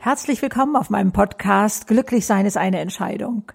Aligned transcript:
Herzlich 0.00 0.40
willkommen 0.42 0.76
auf 0.76 0.90
meinem 0.90 1.10
Podcast 1.10 1.88
Glücklich 1.88 2.24
sein 2.24 2.46
ist 2.46 2.56
eine 2.56 2.78
Entscheidung. 2.78 3.50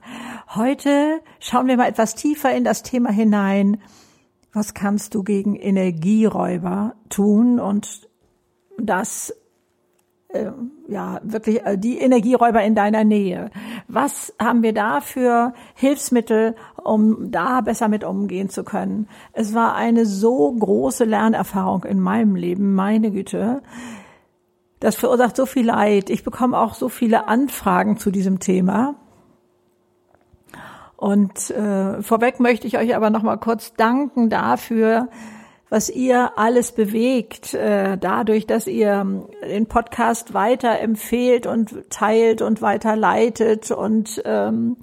Heute 0.54 1.22
schauen 1.40 1.68
wir 1.68 1.78
mal 1.78 1.88
etwas 1.88 2.16
tiefer 2.16 2.54
in 2.54 2.66
das 2.66 2.84
Thema 2.84 3.12
hinein. 3.12 3.82
Was 4.52 4.74
kannst 4.74 5.16
du 5.16 5.24
gegen 5.24 5.56
Energieräuber 5.56 6.96
tun 7.08 7.62
und 7.62 8.10
das 8.78 9.34
äh, 10.34 10.52
ja 10.90 11.22
wirklich 11.24 11.66
äh, 11.66 11.78
die 11.78 11.98
Energieräuber 12.00 12.62
in 12.62 12.76
deiner 12.76 13.06
Nähe. 13.06 13.50
Was 13.88 14.34
haben 14.38 14.64
wir 14.64 14.74
da 14.74 15.00
für 15.00 15.54
Hilfsmittel, 15.76 16.56
um 16.84 17.32
da 17.32 17.62
besser 17.62 17.88
mit 17.88 18.04
umgehen 18.04 18.50
zu 18.50 18.66
können? 18.66 19.08
Es 19.32 19.54
war 19.54 19.76
eine 19.76 20.06
so 20.06 20.52
große 20.52 21.06
Lernerfahrung 21.06 21.86
in 21.86 22.02
meinem 22.02 22.36
Leben, 22.36 22.74
meine 22.76 23.12
Güte. 23.12 23.62
Das 24.84 24.98
verursacht 24.98 25.38
so 25.38 25.46
viel 25.46 25.66
Leid. 25.66 26.10
Ich 26.10 26.26
bekomme 26.26 26.58
auch 26.58 26.74
so 26.74 26.90
viele 26.90 27.30
Anfragen 27.30 27.98
zu 27.98 28.12
diesem 28.12 28.40
Thema. 28.40 28.96
Und 30.98 31.52
äh, 31.52 32.02
vorweg 32.02 32.42
möchte 32.42 32.68
ich 32.68 32.78
euch 32.78 32.94
aber 32.94 33.10
noch 33.10 33.24
mal 33.24 33.38
kurz 33.38 33.74
danken 33.76 34.30
dafür, 34.30 35.08
was 35.70 35.90
ihr 35.90 36.38
alles 36.38 36.74
bewegt, 36.74 37.54
äh, 37.54 37.98
dadurch, 37.98 38.46
dass 38.46 38.68
ihr 38.68 39.26
den 39.42 39.68
Podcast 39.68 40.34
weiter 40.34 40.78
empfehlt 40.82 41.48
und 41.48 41.90
teilt 41.90 42.42
und 42.42 42.62
weiterleitet. 42.62 43.72
Und 43.72 44.22
ähm, 44.26 44.76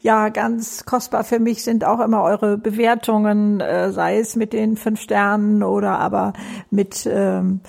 ja, 0.00 0.30
ganz 0.30 0.86
kostbar 0.86 1.24
für 1.24 1.40
mich 1.40 1.62
sind 1.62 1.84
auch 1.84 2.00
immer 2.00 2.22
eure 2.22 2.56
Bewertungen, 2.56 3.60
äh, 3.60 3.92
sei 3.92 4.18
es 4.18 4.34
mit 4.34 4.54
den 4.54 4.78
fünf 4.78 5.02
Sternen 5.02 5.62
oder 5.62 5.98
aber 5.98 6.32
mit 6.70 7.06
ähm, 7.06 7.60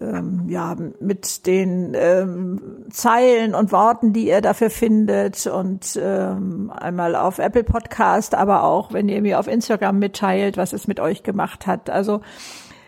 ähm, 0.00 0.44
ja, 0.48 0.76
mit 1.00 1.46
den 1.46 1.94
ähm, 1.94 2.86
Zeilen 2.90 3.54
und 3.54 3.72
Worten, 3.72 4.12
die 4.12 4.28
ihr 4.28 4.40
dafür 4.40 4.70
findet 4.70 5.46
und 5.46 5.98
ähm, 6.02 6.72
einmal 6.74 7.16
auf 7.16 7.38
Apple 7.38 7.64
Podcast, 7.64 8.34
aber 8.34 8.64
auch, 8.64 8.92
wenn 8.92 9.08
ihr 9.08 9.22
mir 9.22 9.38
auf 9.38 9.48
Instagram 9.48 9.98
mitteilt, 9.98 10.56
was 10.56 10.72
es 10.72 10.86
mit 10.86 11.00
euch 11.00 11.22
gemacht 11.22 11.66
hat. 11.66 11.90
Also 11.90 12.20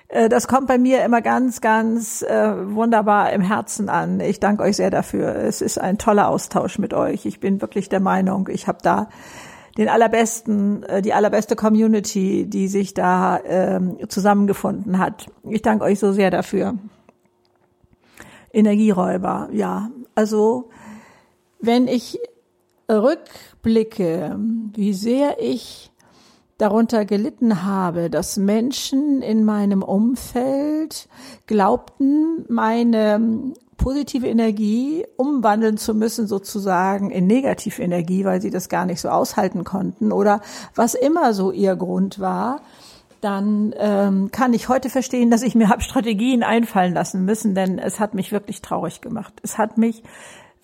äh, 0.08 0.28
das 0.28 0.48
kommt 0.48 0.66
bei 0.66 0.78
mir 0.78 1.04
immer 1.04 1.22
ganz, 1.22 1.60
ganz 1.60 2.22
äh, 2.22 2.74
wunderbar 2.74 3.32
im 3.32 3.40
Herzen 3.40 3.88
an. 3.88 4.20
Ich 4.20 4.40
danke 4.40 4.62
euch 4.62 4.76
sehr 4.76 4.90
dafür. 4.90 5.34
Es 5.36 5.60
ist 5.60 5.78
ein 5.78 5.98
toller 5.98 6.28
Austausch 6.28 6.78
mit 6.78 6.94
euch. 6.94 7.26
Ich 7.26 7.40
bin 7.40 7.60
wirklich 7.60 7.88
der 7.88 8.00
Meinung, 8.00 8.48
ich 8.50 8.66
habe 8.66 8.78
da 8.82 9.08
den 9.78 9.88
allerbesten, 9.88 10.82
äh, 10.84 11.02
die 11.02 11.14
allerbeste 11.14 11.56
Community, 11.56 12.46
die 12.46 12.68
sich 12.68 12.94
da 12.94 13.40
ähm, 13.44 13.96
zusammengefunden 14.08 14.98
hat. 14.98 15.28
Ich 15.48 15.62
danke 15.62 15.84
euch 15.84 15.98
so 15.98 16.12
sehr 16.12 16.30
dafür. 16.30 16.74
Energieräuber, 18.52 19.48
ja. 19.52 19.90
Also 20.14 20.70
wenn 21.60 21.88
ich 21.88 22.18
rückblicke, 22.90 24.36
wie 24.74 24.92
sehr 24.92 25.36
ich 25.40 25.90
darunter 26.58 27.04
gelitten 27.04 27.64
habe, 27.64 28.10
dass 28.10 28.36
Menschen 28.36 29.22
in 29.22 29.44
meinem 29.44 29.82
Umfeld 29.82 31.08
glaubten, 31.46 32.44
meine 32.48 33.54
positive 33.78 34.28
Energie 34.28 35.06
umwandeln 35.16 35.78
zu 35.78 35.94
müssen, 35.94 36.26
sozusagen 36.26 37.10
in 37.10 37.26
Negativenergie, 37.26 38.26
weil 38.26 38.42
sie 38.42 38.50
das 38.50 38.68
gar 38.68 38.84
nicht 38.84 39.00
so 39.00 39.08
aushalten 39.08 39.64
konnten 39.64 40.12
oder 40.12 40.42
was 40.74 40.94
immer 40.94 41.32
so 41.32 41.50
ihr 41.50 41.76
Grund 41.76 42.20
war, 42.20 42.60
dann 43.20 43.74
ähm, 43.76 44.30
kann 44.30 44.54
ich 44.54 44.68
heute 44.68 44.90
verstehen, 44.90 45.30
dass 45.30 45.42
ich 45.42 45.54
mir 45.54 45.68
habe 45.68 45.82
Strategien 45.82 46.42
einfallen 46.42 46.94
lassen 46.94 47.24
müssen, 47.24 47.54
denn 47.54 47.78
es 47.78 48.00
hat 48.00 48.14
mich 48.14 48.32
wirklich 48.32 48.62
traurig 48.62 49.00
gemacht. 49.00 49.34
Es 49.42 49.58
hat 49.58 49.78
mich 49.78 50.02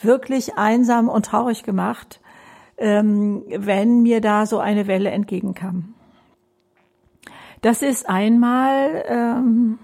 wirklich 0.01 0.57
einsam 0.57 1.09
und 1.09 1.27
traurig 1.27 1.63
gemacht, 1.63 2.21
ähm, 2.79 3.45
wenn 3.49 4.03
mir 4.03 4.21
da 4.21 4.47
so 4.47 4.59
eine 4.59 4.87
Welle 4.87 5.11
entgegenkam. 5.11 5.95
Das 7.63 7.83
ist 7.83 8.09
einmal 8.09 9.05
ähm, 9.09 9.79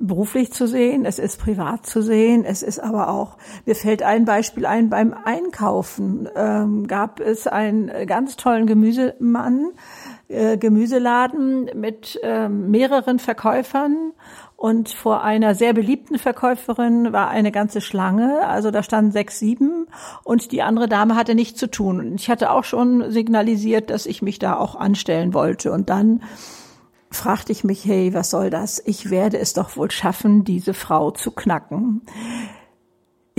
beruflich 0.00 0.52
zu 0.52 0.66
sehen, 0.66 1.04
es 1.04 1.18
ist 1.18 1.38
privat 1.38 1.86
zu 1.86 2.02
sehen, 2.02 2.44
es 2.44 2.62
ist 2.62 2.80
aber 2.80 3.08
auch, 3.08 3.36
mir 3.64 3.74
fällt 3.74 4.02
ein 4.02 4.24
Beispiel 4.24 4.66
ein, 4.66 4.90
beim 4.90 5.14
Einkaufen 5.24 6.28
ähm, 6.34 6.86
gab 6.86 7.20
es 7.20 7.46
einen 7.46 8.06
ganz 8.06 8.36
tollen 8.36 8.66
Gemüsemann, 8.66 9.72
äh, 10.28 10.56
Gemüseladen 10.56 11.70
mit 11.74 12.18
äh, 12.22 12.48
mehreren 12.48 13.18
Verkäufern 13.18 14.12
und 14.56 14.88
vor 14.88 15.22
einer 15.22 15.54
sehr 15.54 15.74
beliebten 15.74 16.18
Verkäuferin 16.18 17.12
war 17.12 17.28
eine 17.28 17.52
ganze 17.52 17.80
Schlange, 17.80 18.46
also 18.46 18.70
da 18.70 18.82
standen 18.82 19.12
sechs, 19.12 19.38
sieben 19.38 19.86
und 20.24 20.50
die 20.50 20.62
andere 20.62 20.88
Dame 20.88 21.14
hatte 21.14 21.34
nichts 21.34 21.60
zu 21.60 21.70
tun. 21.70 22.14
Ich 22.16 22.30
hatte 22.30 22.50
auch 22.50 22.64
schon 22.64 23.10
signalisiert, 23.10 23.90
dass 23.90 24.06
ich 24.06 24.22
mich 24.22 24.38
da 24.38 24.56
auch 24.56 24.74
anstellen 24.74 25.34
wollte. 25.34 25.72
Und 25.72 25.90
dann 25.90 26.22
fragte 27.10 27.52
ich 27.52 27.64
mich, 27.64 27.84
hey, 27.84 28.14
was 28.14 28.30
soll 28.30 28.50
das? 28.50 28.82
Ich 28.84 29.10
werde 29.10 29.38
es 29.38 29.52
doch 29.52 29.76
wohl 29.76 29.90
schaffen, 29.90 30.44
diese 30.44 30.74
Frau 30.74 31.10
zu 31.10 31.30
knacken. 31.30 32.02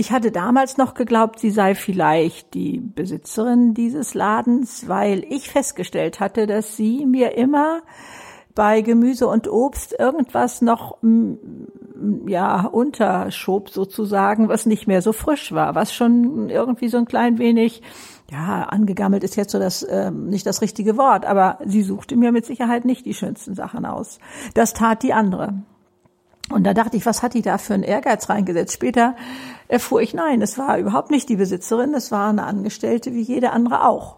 Ich 0.00 0.12
hatte 0.12 0.30
damals 0.30 0.76
noch 0.76 0.94
geglaubt, 0.94 1.40
sie 1.40 1.50
sei 1.50 1.74
vielleicht 1.74 2.54
die 2.54 2.78
Besitzerin 2.78 3.74
dieses 3.74 4.14
Ladens, 4.14 4.86
weil 4.86 5.24
ich 5.28 5.50
festgestellt 5.50 6.20
hatte, 6.20 6.46
dass 6.46 6.76
sie 6.76 7.04
mir 7.04 7.36
immer 7.36 7.82
bei 8.54 8.80
Gemüse 8.80 9.26
und 9.26 9.48
Obst 9.48 9.98
irgendwas 9.98 10.62
noch 10.62 10.98
ja 12.28 12.64
unterschob 12.66 13.70
sozusagen, 13.70 14.48
was 14.48 14.66
nicht 14.66 14.86
mehr 14.86 15.02
so 15.02 15.12
frisch 15.12 15.50
war, 15.50 15.74
was 15.74 15.92
schon 15.92 16.48
irgendwie 16.48 16.88
so 16.88 16.98
ein 16.98 17.06
klein 17.06 17.38
wenig 17.38 17.82
ja 18.30 18.64
angegammelt 18.64 19.24
ist 19.24 19.34
jetzt 19.34 19.50
so 19.50 19.58
das 19.58 19.84
ähm, 19.90 20.28
nicht 20.28 20.46
das 20.46 20.62
richtige 20.62 20.96
Wort, 20.96 21.26
aber 21.26 21.58
sie 21.64 21.82
suchte 21.82 22.14
mir 22.14 22.30
mit 22.30 22.46
Sicherheit 22.46 22.84
nicht 22.84 23.04
die 23.04 23.14
schönsten 23.14 23.56
Sachen 23.56 23.84
aus. 23.84 24.20
Das 24.54 24.74
tat 24.74 25.02
die 25.02 25.12
andere. 25.12 25.54
Und 26.50 26.64
da 26.64 26.74
dachte 26.74 26.96
ich, 26.96 27.04
was 27.06 27.22
hat 27.22 27.34
die 27.34 27.42
da 27.42 27.58
für 27.58 27.74
einen 27.74 27.82
Ehrgeiz 27.82 28.28
reingesetzt? 28.28 28.74
Später 28.74 29.16
erfuhr 29.68 30.00
ich, 30.00 30.14
nein, 30.14 30.40
es 30.40 30.56
war 30.56 30.78
überhaupt 30.78 31.10
nicht 31.10 31.28
die 31.28 31.36
Besitzerin, 31.36 31.94
es 31.94 32.10
war 32.10 32.30
eine 32.30 32.44
Angestellte 32.44 33.12
wie 33.12 33.20
jede 33.20 33.50
andere 33.50 33.86
auch. 33.86 34.16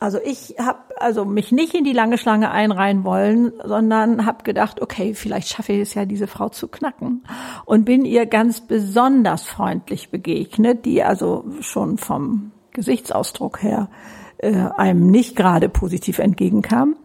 Also 0.00 0.18
ich 0.24 0.56
habe 0.58 0.78
also 0.96 1.26
mich 1.26 1.52
nicht 1.52 1.74
in 1.74 1.84
die 1.84 1.92
lange 1.92 2.16
Schlange 2.16 2.50
einreihen 2.50 3.04
wollen, 3.04 3.52
sondern 3.62 4.24
habe 4.24 4.44
gedacht, 4.44 4.80
okay, 4.80 5.12
vielleicht 5.12 5.48
schaffe 5.48 5.74
ich 5.74 5.80
es 5.80 5.94
ja, 5.94 6.06
diese 6.06 6.26
Frau 6.26 6.48
zu 6.48 6.68
knacken 6.68 7.22
und 7.66 7.84
bin 7.84 8.06
ihr 8.06 8.24
ganz 8.24 8.62
besonders 8.62 9.42
freundlich 9.42 10.10
begegnet, 10.10 10.86
die 10.86 11.02
also 11.02 11.44
schon 11.60 11.98
vom 11.98 12.52
Gesichtsausdruck 12.72 13.62
her 13.62 13.90
äh, 14.38 14.54
einem 14.54 15.10
nicht 15.10 15.36
gerade 15.36 15.68
positiv 15.68 16.18
entgegenkam 16.18 16.96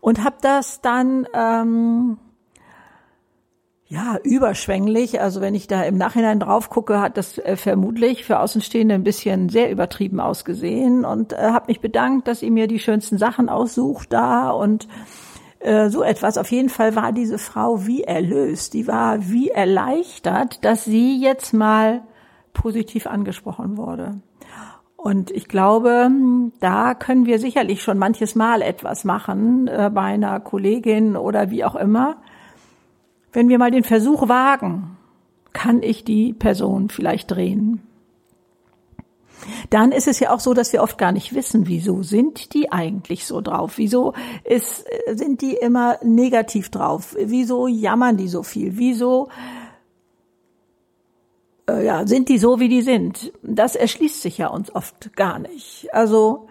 und 0.00 0.24
habe 0.24 0.36
das 0.40 0.80
dann 0.80 1.28
ähm, 1.34 2.16
ja, 3.90 4.18
überschwänglich. 4.22 5.20
Also 5.20 5.40
wenn 5.40 5.54
ich 5.54 5.66
da 5.66 5.82
im 5.82 5.96
Nachhinein 5.96 6.38
drauf 6.38 6.68
gucke, 6.68 7.00
hat 7.00 7.16
das 7.16 7.38
äh, 7.38 7.56
vermutlich 7.56 8.24
für 8.24 8.38
Außenstehende 8.38 8.94
ein 8.94 9.02
bisschen 9.02 9.48
sehr 9.48 9.70
übertrieben 9.70 10.20
ausgesehen 10.20 11.06
und 11.06 11.32
äh, 11.32 11.36
habe 11.36 11.68
mich 11.68 11.80
bedankt, 11.80 12.28
dass 12.28 12.40
sie 12.40 12.50
mir 12.50 12.66
die 12.66 12.80
schönsten 12.80 13.16
Sachen 13.16 13.48
aussucht 13.48 14.12
da 14.12 14.50
und 14.50 14.88
äh, 15.60 15.88
so 15.88 16.02
etwas. 16.02 16.36
Auf 16.36 16.50
jeden 16.50 16.68
Fall 16.68 16.96
war 16.96 17.12
diese 17.12 17.38
Frau 17.38 17.86
wie 17.86 18.02
erlöst. 18.02 18.74
Die 18.74 18.86
war 18.86 19.26
wie 19.30 19.48
erleichtert, 19.48 20.62
dass 20.66 20.84
sie 20.84 21.18
jetzt 21.18 21.54
mal 21.54 22.02
positiv 22.52 23.06
angesprochen 23.06 23.78
wurde. 23.78 24.20
Und 24.96 25.30
ich 25.30 25.48
glaube, 25.48 26.10
da 26.60 26.94
können 26.94 27.24
wir 27.24 27.38
sicherlich 27.38 27.82
schon 27.82 27.96
manches 27.96 28.34
Mal 28.34 28.60
etwas 28.60 29.04
machen 29.04 29.66
äh, 29.66 29.90
bei 29.94 30.02
einer 30.02 30.40
Kollegin 30.40 31.16
oder 31.16 31.50
wie 31.50 31.64
auch 31.64 31.76
immer 31.76 32.18
wenn 33.32 33.48
wir 33.48 33.58
mal 33.58 33.70
den 33.70 33.84
Versuch 33.84 34.28
wagen, 34.28 34.96
kann 35.52 35.82
ich 35.82 36.04
die 36.04 36.32
Person 36.32 36.88
vielleicht 36.88 37.30
drehen. 37.30 37.82
Dann 39.70 39.92
ist 39.92 40.08
es 40.08 40.20
ja 40.20 40.32
auch 40.32 40.40
so, 40.40 40.54
dass 40.54 40.72
wir 40.72 40.82
oft 40.82 40.98
gar 40.98 41.12
nicht 41.12 41.34
wissen, 41.34 41.66
wieso 41.66 42.02
sind 42.02 42.54
die 42.54 42.72
eigentlich 42.72 43.26
so 43.26 43.40
drauf? 43.40 43.74
Wieso 43.76 44.14
ist, 44.44 44.84
sind 45.12 45.42
die 45.42 45.54
immer 45.54 45.98
negativ 46.02 46.70
drauf? 46.70 47.16
Wieso 47.18 47.68
jammern 47.68 48.16
die 48.16 48.28
so 48.28 48.42
viel? 48.42 48.76
Wieso 48.76 49.28
äh, 51.68 51.84
ja, 51.84 52.06
sind 52.06 52.28
die 52.28 52.38
so, 52.38 52.58
wie 52.60 52.68
die 52.68 52.82
sind? 52.82 53.32
Das 53.42 53.76
erschließt 53.76 54.22
sich 54.22 54.38
ja 54.38 54.48
uns 54.48 54.74
oft 54.74 55.14
gar 55.14 55.38
nicht. 55.38 55.88
Also 55.92 56.48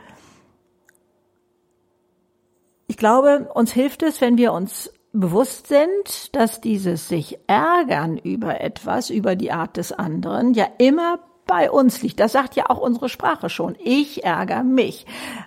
ich 2.88 2.98
glaube, 2.98 3.50
uns 3.54 3.72
hilft 3.74 4.04
es, 4.04 4.22
wenn 4.22 4.38
wir 4.38 4.54
uns 4.54 4.92
bewusst 5.20 5.68
sind, 5.68 6.36
dass 6.36 6.62
dieses 6.62 7.08
sich 7.08 7.40
ärgern 7.48 8.18
über 8.18 8.62
etwas, 8.62 9.10
über 9.10 9.36
die 9.36 9.52
Art 9.52 9.78
des 9.78 9.92
anderen, 9.92 10.54
ja 10.54 10.68
immer 10.78 11.20
bei 11.48 11.72
uns 11.72 12.02
liegt. 12.02 12.20
Das 12.20 12.34
sagt 12.34 12.56
ja 12.56 12.70
auch 12.70 12.78
unsere 12.78 13.10
Sprache 13.10 13.50
schon. 13.50 13.76
Ich 13.80 14.24
ärgere 14.24 14.64
mich. 14.64 15.06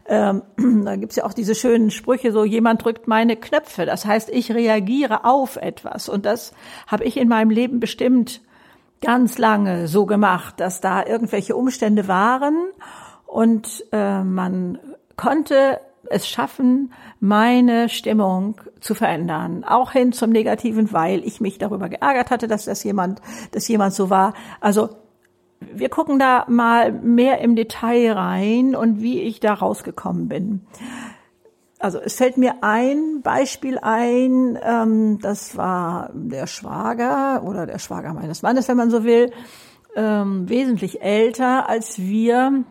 Ähm, 0.08 0.42
da 0.84 0.96
gibt's 0.96 1.16
ja 1.16 1.24
auch 1.24 1.34
diese 1.34 1.54
schönen 1.54 1.90
Sprüche, 1.90 2.32
so 2.32 2.44
jemand 2.44 2.84
drückt 2.84 3.06
meine 3.06 3.36
Knöpfe. 3.36 3.84
Das 3.84 4.06
heißt, 4.06 4.30
ich 4.30 4.52
reagiere 4.52 5.24
auf 5.24 5.56
etwas. 5.56 6.08
Und 6.08 6.24
das 6.24 6.54
habe 6.86 7.04
ich 7.04 7.16
in 7.16 7.28
meinem 7.28 7.50
Leben 7.50 7.80
bestimmt 7.80 8.40
ganz 9.02 9.38
lange 9.38 9.88
so 9.88 10.06
gemacht, 10.06 10.58
dass 10.58 10.80
da 10.80 11.04
irgendwelche 11.04 11.56
Umstände 11.56 12.08
waren 12.08 12.56
und 13.26 13.84
äh, 13.92 14.22
man 14.22 14.78
konnte 15.16 15.80
es 16.08 16.28
schaffen, 16.28 16.92
meine 17.20 17.88
Stimmung 17.88 18.60
zu 18.80 18.94
verändern, 18.94 19.64
auch 19.64 19.92
hin 19.92 20.12
zum 20.12 20.30
Negativen, 20.30 20.92
weil 20.92 21.24
ich 21.24 21.40
mich 21.40 21.58
darüber 21.58 21.88
geärgert 21.88 22.30
hatte, 22.30 22.48
dass 22.48 22.64
das 22.64 22.82
jemand, 22.84 23.20
dass 23.52 23.68
jemand 23.68 23.92
so 23.92 24.10
war. 24.10 24.34
Also 24.60 24.90
wir 25.60 25.88
gucken 25.88 26.18
da 26.18 26.46
mal 26.48 26.92
mehr 26.92 27.40
im 27.40 27.54
Detail 27.54 28.12
rein 28.12 28.74
und 28.74 29.02
wie 29.02 29.20
ich 29.20 29.40
da 29.40 29.54
rausgekommen 29.54 30.28
bin. 30.28 30.62
Also 31.78 31.98
es 31.98 32.16
fällt 32.16 32.36
mir 32.36 32.62
ein 32.62 33.22
Beispiel 33.22 33.78
ein, 33.78 34.58
ähm, 34.62 35.18
das 35.20 35.56
war 35.56 36.10
der 36.12 36.46
Schwager 36.46 37.42
oder 37.44 37.66
der 37.66 37.78
Schwager 37.78 38.12
meines 38.12 38.42
Mannes, 38.42 38.68
wenn 38.68 38.76
man 38.76 38.90
so 38.90 39.04
will, 39.04 39.32
ähm, 39.96 40.48
wesentlich 40.48 41.02
älter 41.02 41.68
als 41.68 41.98
wir 41.98 42.64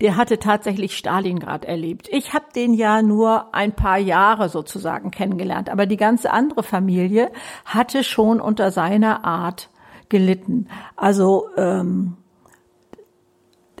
der 0.00 0.16
hatte 0.16 0.38
tatsächlich 0.38 0.96
Stalingrad 0.96 1.64
erlebt. 1.64 2.08
Ich 2.10 2.32
habe 2.32 2.46
den 2.54 2.74
ja 2.74 3.02
nur 3.02 3.54
ein 3.54 3.72
paar 3.72 3.98
Jahre 3.98 4.48
sozusagen 4.48 5.10
kennengelernt, 5.10 5.70
aber 5.70 5.86
die 5.86 5.96
ganze 5.96 6.32
andere 6.32 6.62
Familie 6.62 7.30
hatte 7.64 8.04
schon 8.04 8.40
unter 8.40 8.70
seiner 8.70 9.24
Art 9.24 9.70
gelitten. 10.08 10.68
Also 10.96 11.48
ähm, 11.56 12.16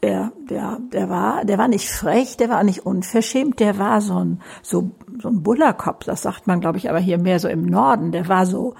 der, 0.04 0.32
der, 0.50 0.78
der 0.92 1.08
war, 1.08 1.44
der 1.44 1.56
war 1.56 1.68
nicht 1.68 1.88
frech, 1.88 2.36
der 2.36 2.50
war 2.50 2.62
nicht 2.62 2.84
unverschämt, 2.84 3.58
der 3.58 3.78
war 3.78 4.00
so 4.02 4.18
ein, 4.18 4.40
so, 4.62 4.90
so 5.18 5.28
ein 5.28 5.42
Bullerkopf, 5.42 6.04
das 6.04 6.22
sagt 6.22 6.46
man, 6.46 6.60
glaube 6.60 6.76
ich, 6.76 6.90
aber 6.90 6.98
hier 6.98 7.18
mehr 7.18 7.40
so 7.40 7.48
im 7.48 7.64
Norden. 7.64 8.12
Der 8.12 8.28
war 8.28 8.44
so 8.44 8.74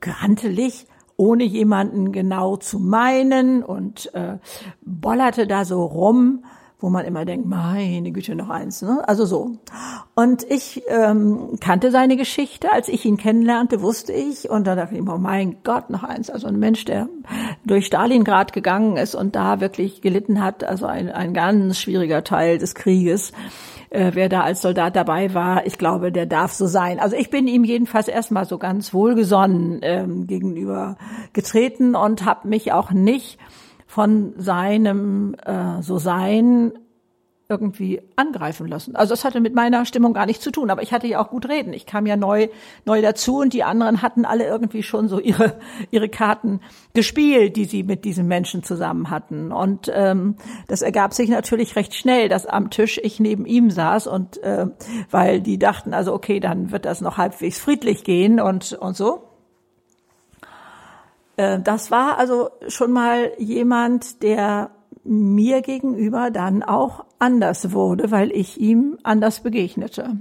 grantelig, 0.00 0.86
ohne 1.16 1.44
jemanden 1.44 2.12
genau 2.12 2.56
zu 2.56 2.78
meinen 2.78 3.62
und 3.62 4.14
äh, 4.14 4.38
bollerte 4.82 5.46
da 5.46 5.64
so 5.64 5.84
rum 5.84 6.44
wo 6.84 6.90
man 6.90 7.06
immer 7.06 7.24
denkt, 7.24 7.46
meine 7.46 8.12
Güte, 8.12 8.34
noch 8.34 8.50
eins. 8.50 8.82
Ne? 8.82 9.02
Also 9.08 9.24
so. 9.24 9.52
Und 10.14 10.42
ich 10.42 10.82
ähm, 10.88 11.56
kannte 11.58 11.90
seine 11.90 12.18
Geschichte. 12.18 12.70
Als 12.70 12.88
ich 12.88 13.06
ihn 13.06 13.16
kennenlernte, 13.16 13.80
wusste 13.80 14.12
ich. 14.12 14.50
Und 14.50 14.66
da 14.66 14.74
dachte 14.74 14.94
ich 14.94 15.00
oh 15.00 15.16
mein 15.16 15.56
Gott, 15.64 15.88
noch 15.88 16.02
eins. 16.02 16.28
Also 16.28 16.46
ein 16.46 16.58
Mensch, 16.58 16.84
der 16.84 17.08
durch 17.64 17.86
Stalingrad 17.86 18.52
gegangen 18.52 18.98
ist 18.98 19.14
und 19.14 19.34
da 19.34 19.60
wirklich 19.60 20.02
gelitten 20.02 20.44
hat. 20.44 20.62
Also 20.62 20.84
ein, 20.84 21.10
ein 21.10 21.32
ganz 21.32 21.78
schwieriger 21.78 22.22
Teil 22.22 22.58
des 22.58 22.74
Krieges. 22.74 23.32
Äh, 23.94 24.10
wer 24.14 24.28
da 24.28 24.40
als 24.40 24.60
Soldat 24.60 24.96
dabei 24.96 25.34
war, 25.34 25.66
ich 25.66 25.78
glaube, 25.78 26.10
der 26.10 26.26
darf 26.26 26.52
so 26.52 26.66
sein. 26.66 26.98
Also 26.98 27.14
ich 27.14 27.30
bin 27.30 27.46
ihm 27.46 27.62
jedenfalls 27.62 28.08
erstmal 28.08 28.44
so 28.44 28.58
ganz 28.58 28.92
wohlgesonnen 28.92 29.78
ähm, 29.82 30.26
gegenüber 30.26 30.96
getreten 31.32 31.94
und 31.94 32.24
habe 32.24 32.48
mich 32.48 32.72
auch 32.72 32.90
nicht 32.90 33.38
von 33.86 34.32
seinem 34.36 35.36
äh, 35.46 35.80
so 35.80 35.98
sein 35.98 36.72
irgendwie 37.48 38.00
angreifen 38.16 38.66
lassen. 38.66 38.96
Also 38.96 39.12
das 39.12 39.24
hatte 39.24 39.40
mit 39.40 39.54
meiner 39.54 39.84
Stimmung 39.84 40.14
gar 40.14 40.24
nichts 40.24 40.42
zu 40.42 40.50
tun, 40.50 40.70
aber 40.70 40.82
ich 40.82 40.92
hatte 40.92 41.06
ja 41.06 41.22
auch 41.22 41.28
gut 41.28 41.46
reden. 41.46 41.74
Ich 41.74 41.84
kam 41.84 42.06
ja 42.06 42.16
neu 42.16 42.48
neu 42.86 43.02
dazu 43.02 43.40
und 43.40 43.52
die 43.52 43.64
anderen 43.64 44.00
hatten 44.00 44.24
alle 44.24 44.46
irgendwie 44.46 44.82
schon 44.82 45.08
so 45.08 45.20
ihre 45.20 45.58
ihre 45.90 46.08
Karten 46.08 46.60
gespielt, 46.94 47.56
die 47.56 47.66
sie 47.66 47.82
mit 47.82 48.06
diesem 48.06 48.28
Menschen 48.28 48.62
zusammen 48.62 49.10
hatten. 49.10 49.52
Und 49.52 49.90
ähm, 49.92 50.36
das 50.68 50.80
ergab 50.80 51.12
sich 51.12 51.28
natürlich 51.28 51.76
recht 51.76 51.94
schnell, 51.94 52.30
dass 52.30 52.46
am 52.46 52.70
Tisch 52.70 52.98
ich 53.02 53.20
neben 53.20 53.44
ihm 53.44 53.70
saß 53.70 54.06
und 54.06 54.42
äh, 54.42 54.66
weil 55.10 55.42
die 55.42 55.58
dachten, 55.58 55.92
also 55.92 56.14
okay, 56.14 56.40
dann 56.40 56.70
wird 56.70 56.86
das 56.86 57.02
noch 57.02 57.18
halbwegs 57.18 57.58
friedlich 57.58 58.04
gehen 58.04 58.40
und 58.40 58.72
und 58.72 58.96
so. 58.96 59.28
Äh, 61.36 61.60
das 61.60 61.90
war 61.90 62.18
also 62.18 62.50
schon 62.68 62.92
mal 62.92 63.32
jemand, 63.38 64.22
der 64.22 64.70
mir 65.04 65.62
gegenüber 65.62 66.30
dann 66.30 66.62
auch 66.62 67.04
anders 67.18 67.72
wurde, 67.72 68.10
weil 68.10 68.30
ich 68.32 68.60
ihm 68.60 68.98
anders 69.02 69.40
begegnete. 69.40 70.16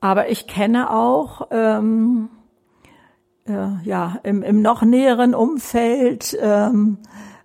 Aber 0.00 0.28
ich 0.30 0.46
kenne 0.46 0.90
auch 0.90 1.48
ähm, 1.50 2.28
äh, 3.46 3.82
ja 3.82 4.18
im, 4.22 4.42
im 4.42 4.62
noch 4.62 4.82
näheren 4.82 5.34
Umfeld, 5.34 6.36
ähm, 6.40 6.98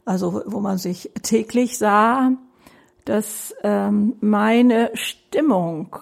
also 0.05 0.44
wo 0.45 0.59
man 0.59 0.77
sich 0.77 1.11
täglich 1.23 1.77
sah, 1.77 2.31
dass 3.05 3.55
ähm, 3.63 4.15
meine 4.21 4.91
Stimmung 4.94 5.97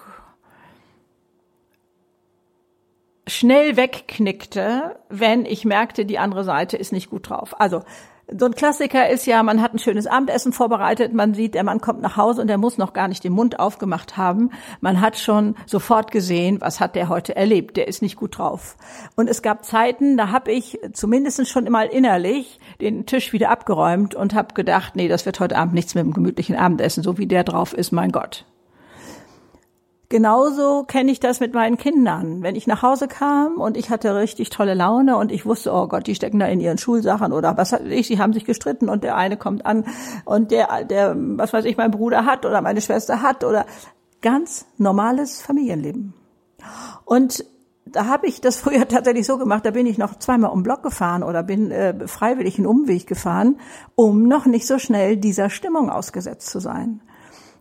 schnell 3.26 3.76
wegknickte, 3.76 4.98
wenn 5.08 5.46
ich 5.46 5.64
merkte, 5.64 6.04
die 6.04 6.18
andere 6.18 6.44
Seite 6.44 6.76
ist 6.76 6.92
nicht 6.92 7.10
gut 7.10 7.30
drauf. 7.30 7.60
Also 7.60 7.82
so 8.30 8.46
ein 8.46 8.54
Klassiker 8.54 9.08
ist 9.08 9.26
ja, 9.26 9.42
man 9.42 9.60
hat 9.60 9.74
ein 9.74 9.78
schönes 9.78 10.06
Abendessen 10.06 10.52
vorbereitet, 10.52 11.12
man 11.12 11.34
sieht, 11.34 11.54
der 11.54 11.64
Mann 11.64 11.80
kommt 11.80 12.00
nach 12.00 12.16
Hause 12.16 12.40
und 12.40 12.46
der 12.46 12.58
muss 12.58 12.78
noch 12.78 12.92
gar 12.92 13.08
nicht 13.08 13.24
den 13.24 13.32
Mund 13.32 13.58
aufgemacht 13.58 14.16
haben. 14.16 14.50
Man 14.80 15.00
hat 15.00 15.18
schon 15.18 15.56
sofort 15.66 16.10
gesehen, 16.10 16.60
was 16.60 16.80
hat 16.80 16.94
der 16.94 17.08
heute 17.08 17.34
erlebt, 17.36 17.76
der 17.76 17.88
ist 17.88 18.00
nicht 18.00 18.16
gut 18.16 18.38
drauf. 18.38 18.76
Und 19.16 19.28
es 19.28 19.42
gab 19.42 19.64
Zeiten, 19.64 20.16
da 20.16 20.30
habe 20.30 20.52
ich 20.52 20.78
zumindest 20.92 21.46
schon 21.48 21.64
mal 21.64 21.86
innerlich 21.86 22.58
den 22.80 23.06
Tisch 23.06 23.32
wieder 23.32 23.50
abgeräumt 23.50 24.14
und 24.14 24.34
habe 24.34 24.54
gedacht, 24.54 24.96
nee, 24.96 25.08
das 25.08 25.26
wird 25.26 25.40
heute 25.40 25.56
Abend 25.56 25.74
nichts 25.74 25.94
mit 25.94 26.04
dem 26.04 26.12
gemütlichen 26.12 26.56
Abendessen, 26.56 27.02
so 27.02 27.18
wie 27.18 27.26
der 27.26 27.44
drauf 27.44 27.72
ist, 27.74 27.92
mein 27.92 28.12
Gott. 28.12 28.46
Genauso 30.12 30.84
kenne 30.84 31.10
ich 31.10 31.20
das 31.20 31.40
mit 31.40 31.54
meinen 31.54 31.78
Kindern. 31.78 32.42
Wenn 32.42 32.54
ich 32.54 32.66
nach 32.66 32.82
Hause 32.82 33.08
kam 33.08 33.54
und 33.58 33.78
ich 33.78 33.88
hatte 33.88 34.14
richtig 34.14 34.50
tolle 34.50 34.74
Laune 34.74 35.16
und 35.16 35.32
ich 35.32 35.46
wusste, 35.46 35.72
oh 35.72 35.88
Gott, 35.88 36.06
die 36.06 36.14
stecken 36.14 36.38
da 36.38 36.44
in 36.44 36.60
ihren 36.60 36.76
Schulsachen 36.76 37.32
oder 37.32 37.56
was 37.56 37.72
weiß 37.72 37.80
ich, 37.86 38.08
sie 38.08 38.18
haben 38.18 38.34
sich 38.34 38.44
gestritten 38.44 38.90
und 38.90 39.04
der 39.04 39.16
eine 39.16 39.38
kommt 39.38 39.64
an 39.64 39.86
und 40.26 40.50
der, 40.50 40.84
der, 40.84 41.16
was 41.16 41.54
weiß 41.54 41.64
ich, 41.64 41.78
mein 41.78 41.92
Bruder 41.92 42.26
hat 42.26 42.44
oder 42.44 42.60
meine 42.60 42.82
Schwester 42.82 43.22
hat 43.22 43.42
oder 43.42 43.64
ganz 44.20 44.66
normales 44.76 45.40
Familienleben. 45.40 46.12
Und 47.06 47.46
da 47.86 48.04
habe 48.04 48.26
ich 48.26 48.42
das 48.42 48.56
früher 48.60 48.86
tatsächlich 48.86 49.24
so 49.24 49.38
gemacht, 49.38 49.64
da 49.64 49.70
bin 49.70 49.86
ich 49.86 49.96
noch 49.96 50.18
zweimal 50.18 50.50
um 50.50 50.62
Block 50.62 50.82
gefahren 50.82 51.22
oder 51.22 51.42
bin 51.42 51.70
äh, 51.70 52.06
freiwillig 52.06 52.58
einen 52.58 52.66
Umweg 52.66 53.06
gefahren, 53.06 53.58
um 53.94 54.28
noch 54.28 54.44
nicht 54.44 54.66
so 54.66 54.78
schnell 54.78 55.16
dieser 55.16 55.48
Stimmung 55.48 55.88
ausgesetzt 55.88 56.50
zu 56.50 56.60
sein 56.60 57.00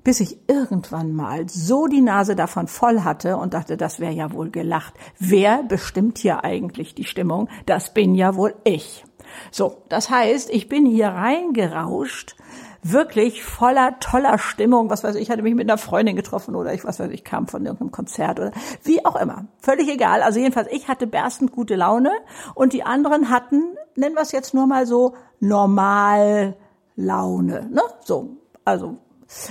bis 0.03 0.19
ich 0.19 0.37
irgendwann 0.47 1.13
mal 1.13 1.47
so 1.47 1.87
die 1.87 2.01
Nase 2.01 2.35
davon 2.35 2.67
voll 2.67 3.01
hatte 3.01 3.37
und 3.37 3.53
dachte, 3.53 3.77
das 3.77 3.99
wäre 3.99 4.13
ja 4.13 4.31
wohl 4.31 4.49
gelacht. 4.49 4.93
Wer 5.19 5.63
bestimmt 5.63 6.17
hier 6.17 6.43
eigentlich 6.43 6.95
die 6.95 7.03
Stimmung? 7.03 7.49
Das 7.65 7.93
bin 7.93 8.15
ja 8.15 8.35
wohl 8.35 8.55
ich. 8.63 9.03
So, 9.51 9.83
das 9.89 10.09
heißt, 10.09 10.49
ich 10.49 10.67
bin 10.67 10.85
hier 10.85 11.09
reingerauscht, 11.09 12.35
wirklich 12.83 13.43
voller 13.43 13.99
toller 13.99 14.37
Stimmung, 14.39 14.89
was 14.89 15.03
weiß 15.03 15.15
ich, 15.15 15.29
hatte 15.29 15.43
mich 15.43 15.55
mit 15.55 15.69
einer 15.69 15.77
Freundin 15.77 16.15
getroffen 16.15 16.55
oder 16.55 16.73
ich 16.73 16.83
was 16.83 16.99
weiß 16.99 17.11
ich, 17.11 17.23
kam 17.23 17.47
von 17.47 17.63
irgendeinem 17.63 17.91
Konzert 17.91 18.39
oder 18.39 18.51
wie 18.83 19.05
auch 19.05 19.15
immer. 19.15 19.45
Völlig 19.59 19.87
egal. 19.87 20.23
Also 20.23 20.39
jedenfalls, 20.39 20.69
ich 20.71 20.87
hatte 20.87 21.07
berstend 21.07 21.51
gute 21.51 21.75
Laune 21.75 22.11
und 22.55 22.73
die 22.73 22.83
anderen 22.83 23.29
hatten, 23.29 23.63
nennen 23.95 24.15
wir 24.15 24.21
es 24.21 24.31
jetzt 24.31 24.53
nur 24.53 24.67
mal 24.67 24.85
so, 24.87 25.13
normal 25.39 26.55
Laune, 26.95 27.69
ne? 27.71 27.81
So, 28.03 28.37
also 28.65 28.97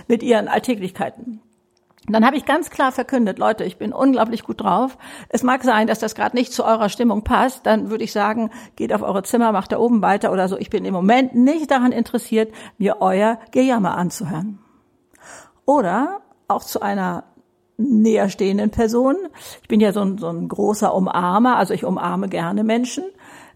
mit 0.09 0.23
ihren 0.23 0.49
Alltäglichkeiten. 0.49 1.41
Dann 2.09 2.25
habe 2.27 2.37
ich 2.37 2.45
ganz 2.45 2.71
klar 2.71 2.93
verkündet, 2.93 3.39
Leute, 3.39 3.65
ich 3.65 3.77
bin 3.77 3.93
unglaublich 3.93 4.43
gut 4.43 4.63
drauf. 4.63 4.97
Es 5.29 5.43
mag 5.43 5.63
sein, 5.63 5.87
dass 5.87 5.99
das 5.99 6.15
gerade 6.15 6.35
nicht 6.35 6.53
zu 6.53 6.65
eurer 6.65 6.89
Stimmung 6.89 7.23
passt. 7.23 7.67
Dann 7.67 7.91
würde 7.91 8.05
ich 8.05 8.13
sagen, 8.13 8.51
geht 8.75 8.93
auf 8.93 9.03
eure 9.03 9.23
Zimmer, 9.23 9.53
macht 9.53 9.73
da 9.73 9.79
oben 9.79 10.03
weiter 10.03 10.33
oder 10.33 10.49
so. 10.49 10.57
Ich 10.57 10.71
bin 10.71 10.85
im 10.85 10.95
Moment 10.95 11.35
nicht 11.35 11.71
daran 11.71 11.93
interessiert, 11.93 12.53
mir 12.79 12.97
euer 13.01 13.39
Gejammer 13.53 13.97
anzuhören. 13.97 14.59
Oder 15.67 16.21
auch 16.49 16.65
zu 16.65 16.81
einer 16.81 17.25
näherstehenden 17.77 18.71
Person. 18.71 19.17
Ich 19.63 19.69
bin 19.69 19.81
ja 19.81 19.93
so 19.93 20.01
ein, 20.01 20.19
so 20.19 20.29
ein 20.29 20.49
großer 20.49 20.95
Umarmer, 20.95 21.57
also 21.57 21.75
ich 21.75 21.85
umarme 21.85 22.29
gerne 22.29 22.65
Menschen. 22.65 23.05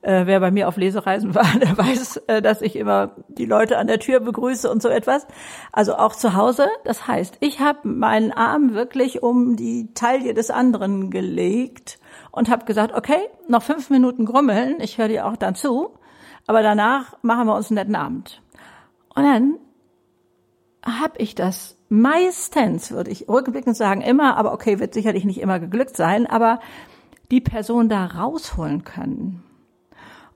Äh, 0.05 0.27
wer 0.27 0.39
bei 0.39 0.51
mir 0.51 0.69
auf 0.69 0.77
Lesereisen 0.77 1.35
war, 1.35 1.47
der 1.63 1.79
weiß, 1.79 2.19
äh, 2.27 2.43
dass 2.43 2.61
ich 2.61 2.77
immer 2.77 3.13
die 3.29 3.47
Leute 3.47 3.79
an 3.79 3.87
der 3.87 3.99
Tür 3.99 4.21
begrüße 4.21 4.71
und 4.71 4.83
so 4.83 4.91
etwas. 4.91 5.27
Also 5.73 5.97
auch 5.97 6.15
zu 6.15 6.35
Hause. 6.35 6.67
Das 6.85 7.09
heißt, 7.09 7.39
ich 7.41 7.61
habe 7.61 7.89
meinen 7.89 8.31
Arm 8.31 8.75
wirklich 8.75 9.23
um 9.23 9.57
die 9.57 9.95
Taille 9.95 10.35
des 10.35 10.51
anderen 10.51 11.11
gelegt 11.11 11.99
und 12.33 12.51
habe 12.51 12.67
gesagt, 12.67 12.93
okay, 12.95 13.17
noch 13.49 13.63
fünf 13.63 13.89
Minuten 13.89 14.27
grummeln, 14.27 14.77
ich 14.81 14.99
höre 14.99 15.09
dir 15.09 15.27
auch 15.27 15.39
dann 15.39 15.55
zu, 15.55 15.95
aber 16.47 16.63
danach 16.63 17.17
machen 17.23 17.47
wir 17.47 17.57
uns 17.57 17.71
einen 17.71 17.77
netten 17.77 17.97
Abend. 17.97 18.43
Und 19.15 19.23
dann 19.23 19.55
habe 20.85 21.15
ich 21.17 21.35
das 21.35 21.79
meistens, 21.89 22.91
würde 22.91 23.11
ich 23.11 23.27
rückblickend 23.27 23.75
sagen, 23.75 24.03
immer, 24.03 24.37
aber 24.37 24.53
okay, 24.53 24.81
wird 24.81 24.93
sicherlich 24.93 25.25
nicht 25.25 25.41
immer 25.41 25.61
geglückt 25.61 25.97
sein, 25.97 26.27
aber 26.27 26.61
die 27.31 27.41
Person 27.41 27.89
da 27.89 28.05
rausholen 28.05 28.85
können. 28.85 29.43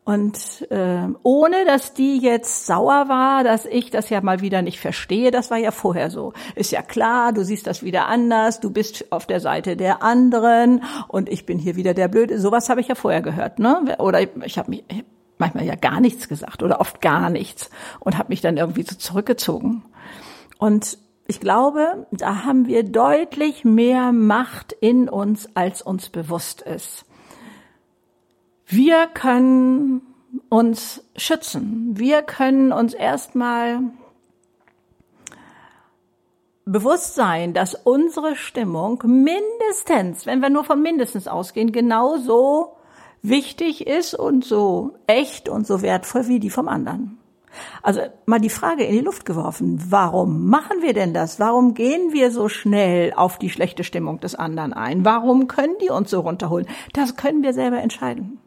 Und 0.08 0.66
äh, 0.70 1.06
ohne 1.22 1.66
dass 1.66 1.92
die 1.92 2.16
jetzt 2.16 2.64
sauer 2.64 3.10
war, 3.10 3.44
dass 3.44 3.66
ich 3.66 3.90
das 3.90 4.08
ja 4.08 4.22
mal 4.22 4.40
wieder 4.40 4.62
nicht 4.62 4.80
verstehe, 4.80 5.30
das 5.30 5.50
war 5.50 5.58
ja 5.58 5.70
vorher 5.70 6.08
so. 6.08 6.32
Ist 6.54 6.72
ja 6.72 6.80
klar, 6.80 7.34
du 7.34 7.44
siehst 7.44 7.66
das 7.66 7.82
wieder 7.82 8.08
anders, 8.08 8.58
du 8.60 8.70
bist 8.70 9.12
auf 9.12 9.26
der 9.26 9.40
Seite 9.40 9.76
der 9.76 10.02
anderen 10.02 10.82
und 11.08 11.28
ich 11.28 11.44
bin 11.44 11.58
hier 11.58 11.76
wieder 11.76 11.92
der 11.92 12.08
Blöde. 12.08 12.40
Sowas 12.40 12.70
habe 12.70 12.80
ich 12.80 12.88
ja 12.88 12.94
vorher 12.94 13.20
gehört, 13.20 13.58
ne? 13.58 13.96
Oder 13.98 14.22
ich, 14.22 14.30
ich 14.46 14.56
habe 14.56 14.70
mich 14.70 14.84
manchmal 15.36 15.66
ja 15.66 15.74
gar 15.74 16.00
nichts 16.00 16.26
gesagt 16.26 16.62
oder 16.62 16.80
oft 16.80 17.02
gar 17.02 17.28
nichts 17.28 17.68
und 18.00 18.16
habe 18.16 18.30
mich 18.30 18.40
dann 18.40 18.56
irgendwie 18.56 18.84
so 18.84 18.96
zurückgezogen. 18.96 19.82
Und 20.56 20.96
ich 21.26 21.38
glaube, 21.38 22.06
da 22.12 22.46
haben 22.46 22.66
wir 22.66 22.82
deutlich 22.82 23.66
mehr 23.66 24.12
Macht 24.12 24.72
in 24.72 25.10
uns, 25.10 25.54
als 25.54 25.82
uns 25.82 26.08
bewusst 26.08 26.62
ist. 26.62 27.04
Wir 28.70 29.06
können 29.06 30.02
uns 30.50 31.02
schützen. 31.16 31.94
Wir 31.96 32.20
können 32.20 32.70
uns 32.70 32.92
erstmal 32.92 33.80
bewusst 36.66 37.14
sein, 37.14 37.54
dass 37.54 37.74
unsere 37.74 38.36
Stimmung 38.36 39.02
mindestens, 39.06 40.26
wenn 40.26 40.40
wir 40.40 40.50
nur 40.50 40.64
von 40.64 40.82
mindestens 40.82 41.28
ausgehen, 41.28 41.72
genauso 41.72 42.76
wichtig 43.22 43.86
ist 43.86 44.12
und 44.12 44.44
so 44.44 44.96
echt 45.06 45.48
und 45.48 45.66
so 45.66 45.80
wertvoll 45.80 46.28
wie 46.28 46.38
die 46.38 46.50
vom 46.50 46.68
anderen. 46.68 47.18
Also 47.82 48.02
mal 48.26 48.38
die 48.38 48.50
Frage 48.50 48.84
in 48.84 48.92
die 48.92 49.00
Luft 49.00 49.24
geworfen, 49.24 49.82
warum 49.88 50.46
machen 50.50 50.82
wir 50.82 50.92
denn 50.92 51.14
das? 51.14 51.40
Warum 51.40 51.72
gehen 51.72 52.12
wir 52.12 52.30
so 52.30 52.50
schnell 52.50 53.14
auf 53.14 53.38
die 53.38 53.48
schlechte 53.48 53.82
Stimmung 53.82 54.20
des 54.20 54.34
anderen 54.34 54.74
ein? 54.74 55.06
Warum 55.06 55.48
können 55.48 55.74
die 55.80 55.88
uns 55.88 56.10
so 56.10 56.20
runterholen? 56.20 56.68
Das 56.92 57.16
können 57.16 57.42
wir 57.42 57.54
selber 57.54 57.78
entscheiden. 57.78 58.38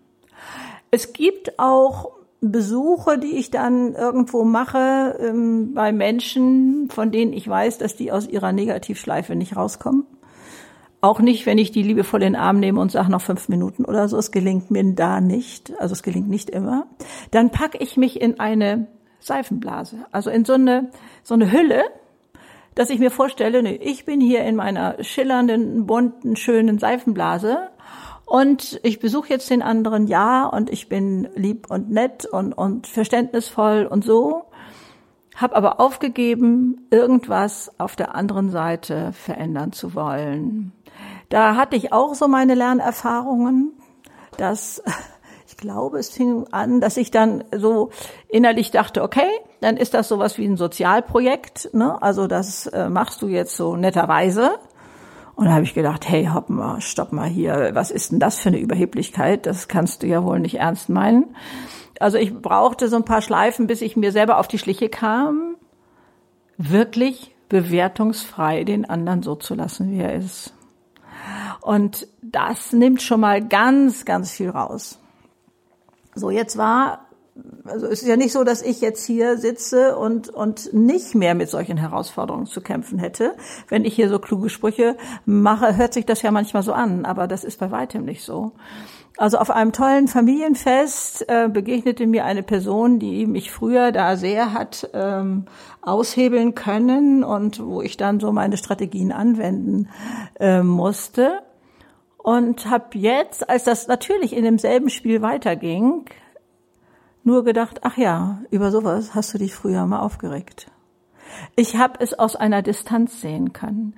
Es 0.91 1.13
gibt 1.13 1.57
auch 1.57 2.11
Besuche, 2.41 3.17
die 3.17 3.37
ich 3.37 3.49
dann 3.51 3.93
irgendwo 3.93 4.43
mache 4.43 5.17
ähm, 5.19 5.73
bei 5.73 5.91
Menschen, 5.91 6.89
von 6.89 7.11
denen 7.11 7.33
ich 7.33 7.47
weiß, 7.47 7.77
dass 7.77 7.95
die 7.95 8.11
aus 8.11 8.27
ihrer 8.27 8.51
Negativschleife 8.51 9.35
nicht 9.35 9.55
rauskommen. 9.55 10.05
Auch 10.99 11.19
nicht, 11.19 11.45
wenn 11.45 11.57
ich 11.57 11.71
die 11.71 11.81
liebevoll 11.83 12.21
in 12.21 12.33
den 12.33 12.41
Arm 12.41 12.59
nehme 12.59 12.79
und 12.79 12.91
sage 12.91 13.09
noch 13.09 13.21
fünf 13.21 13.47
Minuten 13.47 13.85
oder 13.85 14.07
so. 14.07 14.17
Es 14.17 14.31
gelingt 14.31 14.69
mir 14.69 14.83
da 14.93 15.21
nicht. 15.21 15.71
Also 15.79 15.93
es 15.93 16.03
gelingt 16.03 16.29
nicht 16.29 16.49
immer. 16.49 16.87
Dann 17.31 17.51
packe 17.51 17.77
ich 17.77 17.95
mich 17.95 18.19
in 18.19 18.39
eine 18.39 18.87
Seifenblase. 19.19 19.97
Also 20.11 20.29
in 20.29 20.45
so 20.45 20.53
eine, 20.53 20.91
so 21.23 21.35
eine 21.35 21.51
Hülle, 21.51 21.83
dass 22.75 22.89
ich 22.89 22.99
mir 22.99 23.11
vorstelle, 23.11 23.63
nee, 23.63 23.79
ich 23.81 24.05
bin 24.05 24.19
hier 24.19 24.43
in 24.43 24.55
meiner 24.55 25.03
schillernden, 25.03 25.85
bunten, 25.85 26.35
schönen 26.35 26.79
Seifenblase 26.79 27.69
und 28.31 28.79
ich 28.83 28.99
besuche 28.99 29.27
jetzt 29.27 29.49
den 29.49 29.61
anderen, 29.61 30.07
ja, 30.07 30.45
und 30.45 30.69
ich 30.69 30.87
bin 30.87 31.27
lieb 31.35 31.69
und 31.69 31.91
nett 31.91 32.23
und, 32.23 32.53
und 32.53 32.87
verständnisvoll 32.87 33.85
und 33.85 34.05
so, 34.05 34.45
habe 35.35 35.53
aber 35.53 35.81
aufgegeben, 35.81 36.87
irgendwas 36.91 37.73
auf 37.77 37.97
der 37.97 38.15
anderen 38.15 38.49
Seite 38.49 39.11
verändern 39.11 39.73
zu 39.73 39.95
wollen. 39.95 40.71
Da 41.27 41.57
hatte 41.57 41.75
ich 41.75 41.91
auch 41.91 42.15
so 42.15 42.29
meine 42.29 42.55
Lernerfahrungen, 42.55 43.73
dass 44.37 44.81
ich 45.45 45.57
glaube, 45.57 45.99
es 45.99 46.11
fing 46.11 46.45
an, 46.51 46.79
dass 46.79 46.95
ich 46.95 47.11
dann 47.11 47.43
so 47.53 47.89
innerlich 48.29 48.71
dachte, 48.71 49.03
okay, 49.03 49.27
dann 49.59 49.75
ist 49.75 49.93
das 49.93 50.07
sowas 50.07 50.37
wie 50.37 50.45
ein 50.45 50.55
Sozialprojekt, 50.55 51.73
ne? 51.73 52.01
Also 52.01 52.27
das 52.27 52.65
äh, 52.67 52.87
machst 52.87 53.21
du 53.21 53.27
jetzt 53.27 53.57
so 53.57 53.75
netterweise. 53.75 54.51
Und 55.41 55.47
da 55.47 55.53
habe 55.53 55.63
ich 55.63 55.73
gedacht, 55.73 56.07
hey, 56.07 56.29
hopp 56.31 56.51
mal, 56.51 56.81
stopp 56.81 57.11
mal 57.13 57.27
hier, 57.27 57.71
was 57.73 57.89
ist 57.89 58.11
denn 58.11 58.19
das 58.19 58.37
für 58.37 58.49
eine 58.49 58.59
Überheblichkeit? 58.59 59.47
Das 59.47 59.67
kannst 59.67 60.03
du 60.03 60.07
ja 60.07 60.23
wohl 60.23 60.39
nicht 60.39 60.59
ernst 60.59 60.87
meinen. 60.87 61.35
Also 61.99 62.19
ich 62.19 62.31
brauchte 62.31 62.87
so 62.89 62.97
ein 62.97 63.05
paar 63.05 63.23
Schleifen, 63.23 63.65
bis 63.65 63.81
ich 63.81 63.97
mir 63.97 64.11
selber 64.11 64.37
auf 64.37 64.47
die 64.47 64.59
Schliche 64.59 64.87
kam, 64.87 65.55
wirklich 66.59 67.33
bewertungsfrei 67.49 68.65
den 68.65 68.87
anderen 68.87 69.23
so 69.23 69.33
zu 69.33 69.55
lassen, 69.55 69.89
wie 69.89 70.01
er 70.01 70.13
ist. 70.13 70.53
Und 71.61 72.07
das 72.21 72.71
nimmt 72.71 73.01
schon 73.01 73.21
mal 73.21 73.43
ganz, 73.43 74.05
ganz 74.05 74.33
viel 74.33 74.51
raus. 74.51 74.99
So, 76.13 76.29
jetzt 76.29 76.55
war, 76.55 77.07
also 77.65 77.87
es 77.87 78.01
ist 78.01 78.07
ja 78.07 78.17
nicht 78.17 78.31
so, 78.31 78.43
dass 78.43 78.61
ich 78.61 78.81
jetzt 78.81 79.05
hier 79.05 79.37
sitze 79.37 79.97
und, 79.97 80.29
und 80.29 80.73
nicht 80.73 81.15
mehr 81.15 81.35
mit 81.35 81.49
solchen 81.49 81.77
Herausforderungen 81.77 82.45
zu 82.45 82.61
kämpfen 82.61 82.99
hätte. 82.99 83.35
Wenn 83.67 83.85
ich 83.85 83.95
hier 83.95 84.09
so 84.09 84.19
kluge 84.19 84.49
Sprüche 84.49 84.97
mache, 85.25 85.77
hört 85.77 85.93
sich 85.93 86.05
das 86.05 86.21
ja 86.21 86.31
manchmal 86.31 86.63
so 86.63 86.73
an, 86.73 87.05
aber 87.05 87.27
das 87.27 87.43
ist 87.43 87.59
bei 87.59 87.71
weitem 87.71 88.05
nicht 88.05 88.23
so. 88.23 88.53
Also 89.17 89.37
auf 89.37 89.51
einem 89.51 89.71
tollen 89.71 90.07
Familienfest 90.07 91.29
äh, 91.29 91.49
begegnete 91.49 92.07
mir 92.07 92.25
eine 92.25 92.43
Person, 92.43 92.97
die 92.97 93.27
mich 93.27 93.51
früher 93.51 93.91
da 93.91 94.15
sehr 94.15 94.53
hat 94.53 94.89
ähm, 94.93 95.45
aushebeln 95.81 96.55
können 96.55 97.23
und 97.23 97.63
wo 97.63 97.81
ich 97.81 97.97
dann 97.97 98.19
so 98.19 98.31
meine 98.31 98.57
Strategien 98.57 99.11
anwenden 99.11 99.89
äh, 100.39 100.63
musste. 100.63 101.41
Und 102.17 102.69
habe 102.69 102.97
jetzt, 102.97 103.49
als 103.49 103.63
das 103.63 103.87
natürlich 103.87 104.35
in 104.35 104.43
demselben 104.43 104.89
Spiel 104.89 105.21
weiterging, 105.21 106.05
nur 107.23 107.43
gedacht, 107.43 107.81
ach 107.83 107.97
ja, 107.97 108.41
über 108.49 108.71
sowas 108.71 109.15
hast 109.15 109.33
du 109.33 109.37
dich 109.37 109.53
früher 109.53 109.85
mal 109.85 109.99
aufgeregt. 109.99 110.71
Ich 111.55 111.77
habe 111.77 111.99
es 111.99 112.17
aus 112.17 112.35
einer 112.35 112.61
Distanz 112.61 113.21
sehen 113.21 113.53
können. 113.53 113.95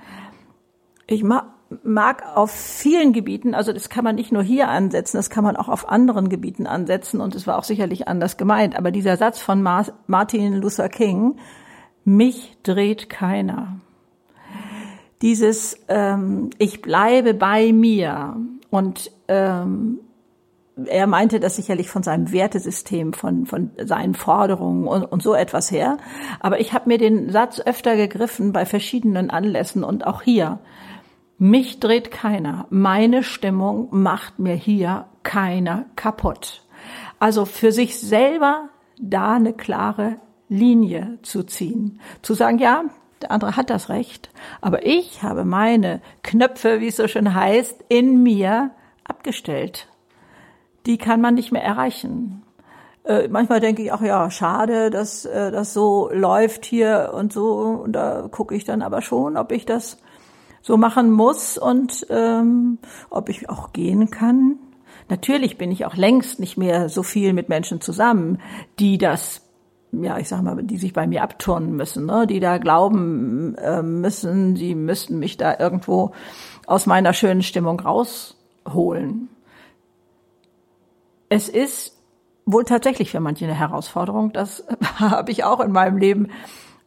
Ich 1.08 1.24
mag, 1.24 1.46
mag 1.84 2.24
auf 2.36 2.52
vielen 2.52 3.14
Gebieten, 3.14 3.56
also 3.56 3.74
das 3.74 3.90
kann 3.90 4.04
man 4.04 4.16
nicht 4.16 4.32
nur 4.32 4.44
hier 4.44 4.70
ansetzen, 4.70 5.18
das 5.18 5.30
kann 5.30 5.44
man 5.44 5.56
auch 5.56 5.70
auf 5.70 5.90
anderen 5.90 6.30
Gebieten 6.30 6.68
ansetzen 6.68 7.22
und 7.22 7.36
es 7.36 7.48
war 7.48 7.58
auch 7.58 7.64
sicherlich 7.64 8.08
anders 8.08 8.38
gemeint. 8.38 8.76
Aber 8.78 8.92
dieser 8.92 9.18
Satz 9.18 9.40
von 9.40 9.62
Martin 9.62 10.54
Luther 10.54 10.90
King, 10.90 11.38
mich 12.06 12.58
dreht 12.64 13.10
keiner 13.10 13.80
dieses 15.24 15.80
ähm, 15.88 16.50
Ich 16.60 16.82
bleibe 16.82 17.34
bei 17.34 17.72
mir 17.72 18.36
und 18.70 19.10
ähm, 19.30 20.00
er 20.86 21.08
meinte 21.08 21.40
das 21.40 21.56
sicherlich 21.56 21.90
von 21.90 22.04
seinem 22.04 22.32
Wertesystem, 22.32 23.14
von, 23.14 23.46
von 23.46 23.72
seinen 23.78 24.16
Forderungen 24.16 24.88
und, 24.88 25.04
und 25.04 25.22
so 25.22 25.36
etwas 25.36 25.72
her. 25.72 25.98
Aber 26.40 26.60
ich 26.60 26.74
habe 26.74 26.90
mir 26.90 26.98
den 26.98 27.30
Satz 27.32 27.60
öfter 27.60 27.96
gegriffen 27.96 28.54
bei 28.54 28.66
verschiedenen 28.66 29.30
Anlässen 29.30 29.84
und 29.84 30.08
auch 30.08 30.22
hier. 30.22 30.60
Mich 31.38 31.80
dreht 31.80 32.12
keiner. 32.12 32.66
Meine 32.70 33.24
Stimmung 33.24 33.88
macht 33.92 34.40
mir 34.40 34.56
hier 34.56 35.06
keiner 35.24 35.86
kaputt. 35.96 36.64
Also 37.20 37.46
für 37.46 37.72
sich 37.72 38.00
selber 38.00 38.70
da 39.00 39.36
eine 39.36 39.54
klare 39.54 40.18
Linie 40.50 41.20
zu 41.22 41.44
ziehen. 41.44 42.00
Zu 42.22 42.34
sagen, 42.34 42.60
ja, 42.60 42.84
der 43.22 43.32
andere 43.32 43.56
hat 43.56 43.70
das 43.70 43.90
Recht, 43.90 44.30
aber 44.60 44.86
ich 44.86 45.24
habe 45.24 45.46
meine 45.46 46.02
Knöpfe, 46.24 46.82
wie 46.82 46.88
es 46.88 46.98
so 46.98 47.08
schön 47.08 47.34
heißt, 47.34 47.86
in 47.88 48.22
mir 48.22 48.72
abgestellt. 49.06 49.88
Die 50.86 50.98
kann 50.98 51.22
man 51.22 51.36
nicht 51.36 51.52
mehr 51.52 51.64
erreichen. 51.64 52.44
Äh, 53.06 53.28
manchmal 53.28 53.60
denke 53.60 53.84
ich, 53.84 53.94
ach 53.94 54.02
ja, 54.02 54.30
schade, 54.32 54.90
dass 54.90 55.26
äh, 55.26 55.52
das 55.52 55.74
so 55.74 56.10
läuft 56.12 56.66
hier 56.66 57.12
und 57.16 57.34
so. 57.34 57.56
Und 57.84 57.94
da 57.94 58.28
gucke 58.32 58.56
ich 58.56 58.64
dann 58.64 58.82
aber 58.82 59.02
schon, 59.02 59.38
ob 59.38 59.52
ich 59.52 59.66
das 59.66 59.98
so 60.62 60.78
machen 60.78 61.12
muss 61.12 61.58
und 61.58 62.08
ähm, 62.10 62.78
ob 63.10 63.30
ich 63.30 63.50
auch 63.50 63.74
gehen 63.74 64.10
kann. 64.10 64.58
Natürlich 65.10 65.58
bin 65.58 65.72
ich 65.72 65.86
auch 65.86 65.96
längst 65.96 66.40
nicht 66.40 66.58
mehr 66.58 66.88
so 66.88 67.04
viel 67.04 67.34
mit 67.34 67.50
Menschen 67.50 67.82
zusammen, 67.82 68.40
die 68.80 68.98
das 68.98 69.42
ja, 70.02 70.18
ich 70.18 70.28
sag 70.28 70.42
mal, 70.42 70.64
die 70.64 70.78
sich 70.78 70.94
bei 70.94 71.06
mir 71.06 71.22
abturnen 71.22 71.76
müssen, 71.76 72.08
ne? 72.08 72.26
die 72.26 72.40
da 72.40 72.58
glauben 72.58 73.56
äh, 73.56 73.84
müssen, 73.84 74.56
sie 74.56 74.74
müssten 74.74 75.20
mich 75.20 75.38
da 75.38 75.60
irgendwo 75.60 76.14
aus 76.66 76.88
meiner 76.88 77.14
schönen 77.14 77.44
Stimmung 77.44 77.80
rausholen. 77.80 79.30
Es 81.34 81.50
ist 81.50 81.98
wohl 82.46 82.64
tatsächlich 82.64 83.10
für 83.10 83.20
manche 83.20 83.46
eine 83.46 83.56
Herausforderung. 83.56 84.34
Das 84.34 84.64
habe 85.00 85.32
ich 85.32 85.44
auch 85.44 85.62
in 85.62 85.72
meinem 85.72 85.98
Leben 85.98 86.28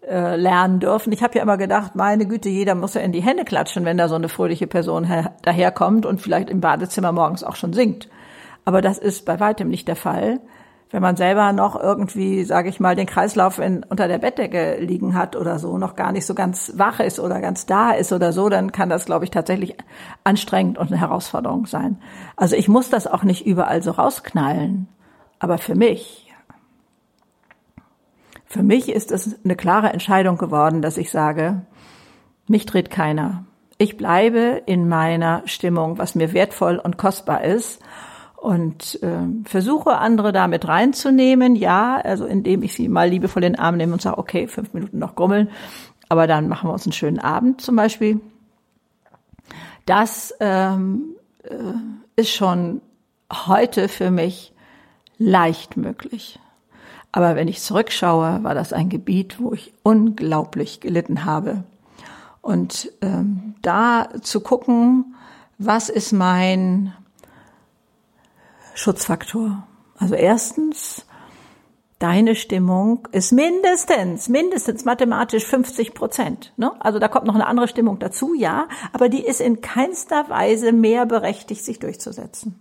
äh, 0.08 0.36
lernen 0.36 0.78
dürfen. 0.78 1.12
Ich 1.12 1.24
habe 1.24 1.34
ja 1.34 1.42
immer 1.42 1.56
gedacht, 1.56 1.96
meine 1.96 2.28
Güte, 2.28 2.48
jeder 2.48 2.76
muss 2.76 2.94
ja 2.94 3.00
in 3.00 3.10
die 3.10 3.22
Hände 3.22 3.44
klatschen, 3.44 3.84
wenn 3.84 3.98
da 3.98 4.06
so 4.06 4.14
eine 4.14 4.28
fröhliche 4.28 4.68
Person 4.68 5.08
daherkommt 5.42 6.06
und 6.06 6.20
vielleicht 6.20 6.48
im 6.48 6.60
Badezimmer 6.60 7.10
morgens 7.10 7.42
auch 7.42 7.56
schon 7.56 7.72
singt. 7.72 8.08
Aber 8.64 8.82
das 8.82 8.98
ist 8.98 9.26
bei 9.26 9.40
weitem 9.40 9.68
nicht 9.68 9.88
der 9.88 9.96
Fall 9.96 10.38
wenn 10.90 11.02
man 11.02 11.16
selber 11.16 11.52
noch 11.52 11.80
irgendwie, 11.80 12.44
sage 12.44 12.68
ich 12.68 12.78
mal, 12.78 12.94
den 12.94 13.06
Kreislauf 13.06 13.58
in, 13.58 13.84
unter 13.88 14.06
der 14.06 14.18
Bettdecke 14.18 14.76
liegen 14.78 15.14
hat 15.14 15.34
oder 15.34 15.58
so, 15.58 15.78
noch 15.78 15.96
gar 15.96 16.12
nicht 16.12 16.26
so 16.26 16.34
ganz 16.34 16.72
wach 16.76 17.00
ist 17.00 17.18
oder 17.18 17.40
ganz 17.40 17.66
da 17.66 17.90
ist 17.90 18.12
oder 18.12 18.32
so, 18.32 18.48
dann 18.48 18.70
kann 18.70 18.88
das, 18.88 19.04
glaube 19.04 19.24
ich, 19.24 19.30
tatsächlich 19.30 19.76
anstrengend 20.22 20.78
und 20.78 20.88
eine 20.88 21.00
Herausforderung 21.00 21.66
sein. 21.66 21.98
Also 22.36 22.54
ich 22.54 22.68
muss 22.68 22.88
das 22.88 23.06
auch 23.08 23.24
nicht 23.24 23.46
überall 23.46 23.82
so 23.82 23.90
rausknallen. 23.90 24.86
Aber 25.40 25.58
für 25.58 25.74
mich, 25.74 26.32
für 28.44 28.62
mich 28.62 28.88
ist 28.88 29.10
es 29.10 29.44
eine 29.44 29.56
klare 29.56 29.92
Entscheidung 29.92 30.38
geworden, 30.38 30.82
dass 30.82 30.98
ich 30.98 31.10
sage, 31.10 31.62
mich 32.46 32.64
dreht 32.64 32.90
keiner. 32.90 33.44
Ich 33.76 33.96
bleibe 33.96 34.62
in 34.66 34.88
meiner 34.88 35.42
Stimmung, 35.46 35.98
was 35.98 36.14
mir 36.14 36.32
wertvoll 36.32 36.78
und 36.78 36.96
kostbar 36.96 37.42
ist 37.42 37.82
und 38.46 39.02
äh, 39.02 39.26
versuche 39.44 39.98
andere 39.98 40.30
damit 40.30 40.68
reinzunehmen, 40.68 41.56
ja, 41.56 41.96
also 41.96 42.26
indem 42.26 42.62
ich 42.62 42.74
sie 42.74 42.88
mal 42.88 43.08
liebevoll 43.08 43.42
in 43.42 43.54
den 43.54 43.58
Arm 43.58 43.76
nehme 43.76 43.92
und 43.92 44.00
sage, 44.00 44.18
okay, 44.18 44.46
fünf 44.46 44.72
Minuten 44.72 45.00
noch 45.00 45.16
grummeln, 45.16 45.48
aber 46.08 46.28
dann 46.28 46.46
machen 46.46 46.70
wir 46.70 46.72
uns 46.72 46.86
einen 46.86 46.92
schönen 46.92 47.18
Abend 47.18 47.60
zum 47.60 47.74
Beispiel. 47.74 48.20
Das 49.84 50.32
ähm, 50.38 51.16
äh, 51.42 51.56
ist 52.14 52.30
schon 52.30 52.82
heute 53.32 53.88
für 53.88 54.12
mich 54.12 54.54
leicht 55.18 55.76
möglich. 55.76 56.38
Aber 57.10 57.34
wenn 57.34 57.48
ich 57.48 57.60
zurückschaue, 57.62 58.44
war 58.44 58.54
das 58.54 58.72
ein 58.72 58.90
Gebiet, 58.90 59.40
wo 59.40 59.54
ich 59.54 59.72
unglaublich 59.82 60.78
gelitten 60.78 61.24
habe. 61.24 61.64
Und 62.42 62.92
ähm, 63.02 63.56
da 63.62 64.06
zu 64.22 64.38
gucken, 64.38 65.16
was 65.58 65.88
ist 65.88 66.12
mein 66.12 66.92
Schutzfaktor? 68.76 69.66
Also 69.98 70.14
erstens, 70.14 71.06
deine 71.98 72.34
Stimmung 72.34 73.08
ist 73.10 73.32
mindestens, 73.32 74.28
mindestens 74.28 74.84
mathematisch 74.84 75.46
50 75.46 75.94
Prozent. 75.94 76.52
Ne? 76.58 76.72
Also 76.80 76.98
da 76.98 77.08
kommt 77.08 77.26
noch 77.26 77.34
eine 77.34 77.46
andere 77.46 77.68
Stimmung 77.68 77.98
dazu, 77.98 78.34
ja, 78.34 78.68
aber 78.92 79.08
die 79.08 79.24
ist 79.24 79.40
in 79.40 79.62
keinster 79.62 80.28
Weise 80.28 80.72
mehr 80.72 81.06
berechtigt, 81.06 81.64
sich 81.64 81.78
durchzusetzen. 81.78 82.60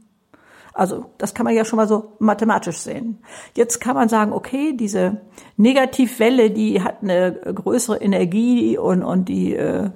Also 0.73 1.05
das 1.17 1.33
kann 1.33 1.45
man 1.45 1.53
ja 1.53 1.65
schon 1.65 1.77
mal 1.77 1.87
so 1.87 2.13
mathematisch 2.19 2.77
sehen. 2.77 3.19
Jetzt 3.53 3.79
kann 3.79 3.95
man 3.95 4.07
sagen, 4.07 4.31
okay, 4.31 4.73
diese 4.73 5.21
Negativwelle, 5.57 6.49
die 6.51 6.81
hat 6.81 7.01
eine 7.01 7.33
größere 7.33 8.01
Energie 8.01 8.77
und, 8.77 9.03
und 9.03 9.27
die, 9.27 9.53
äh, 9.53 9.89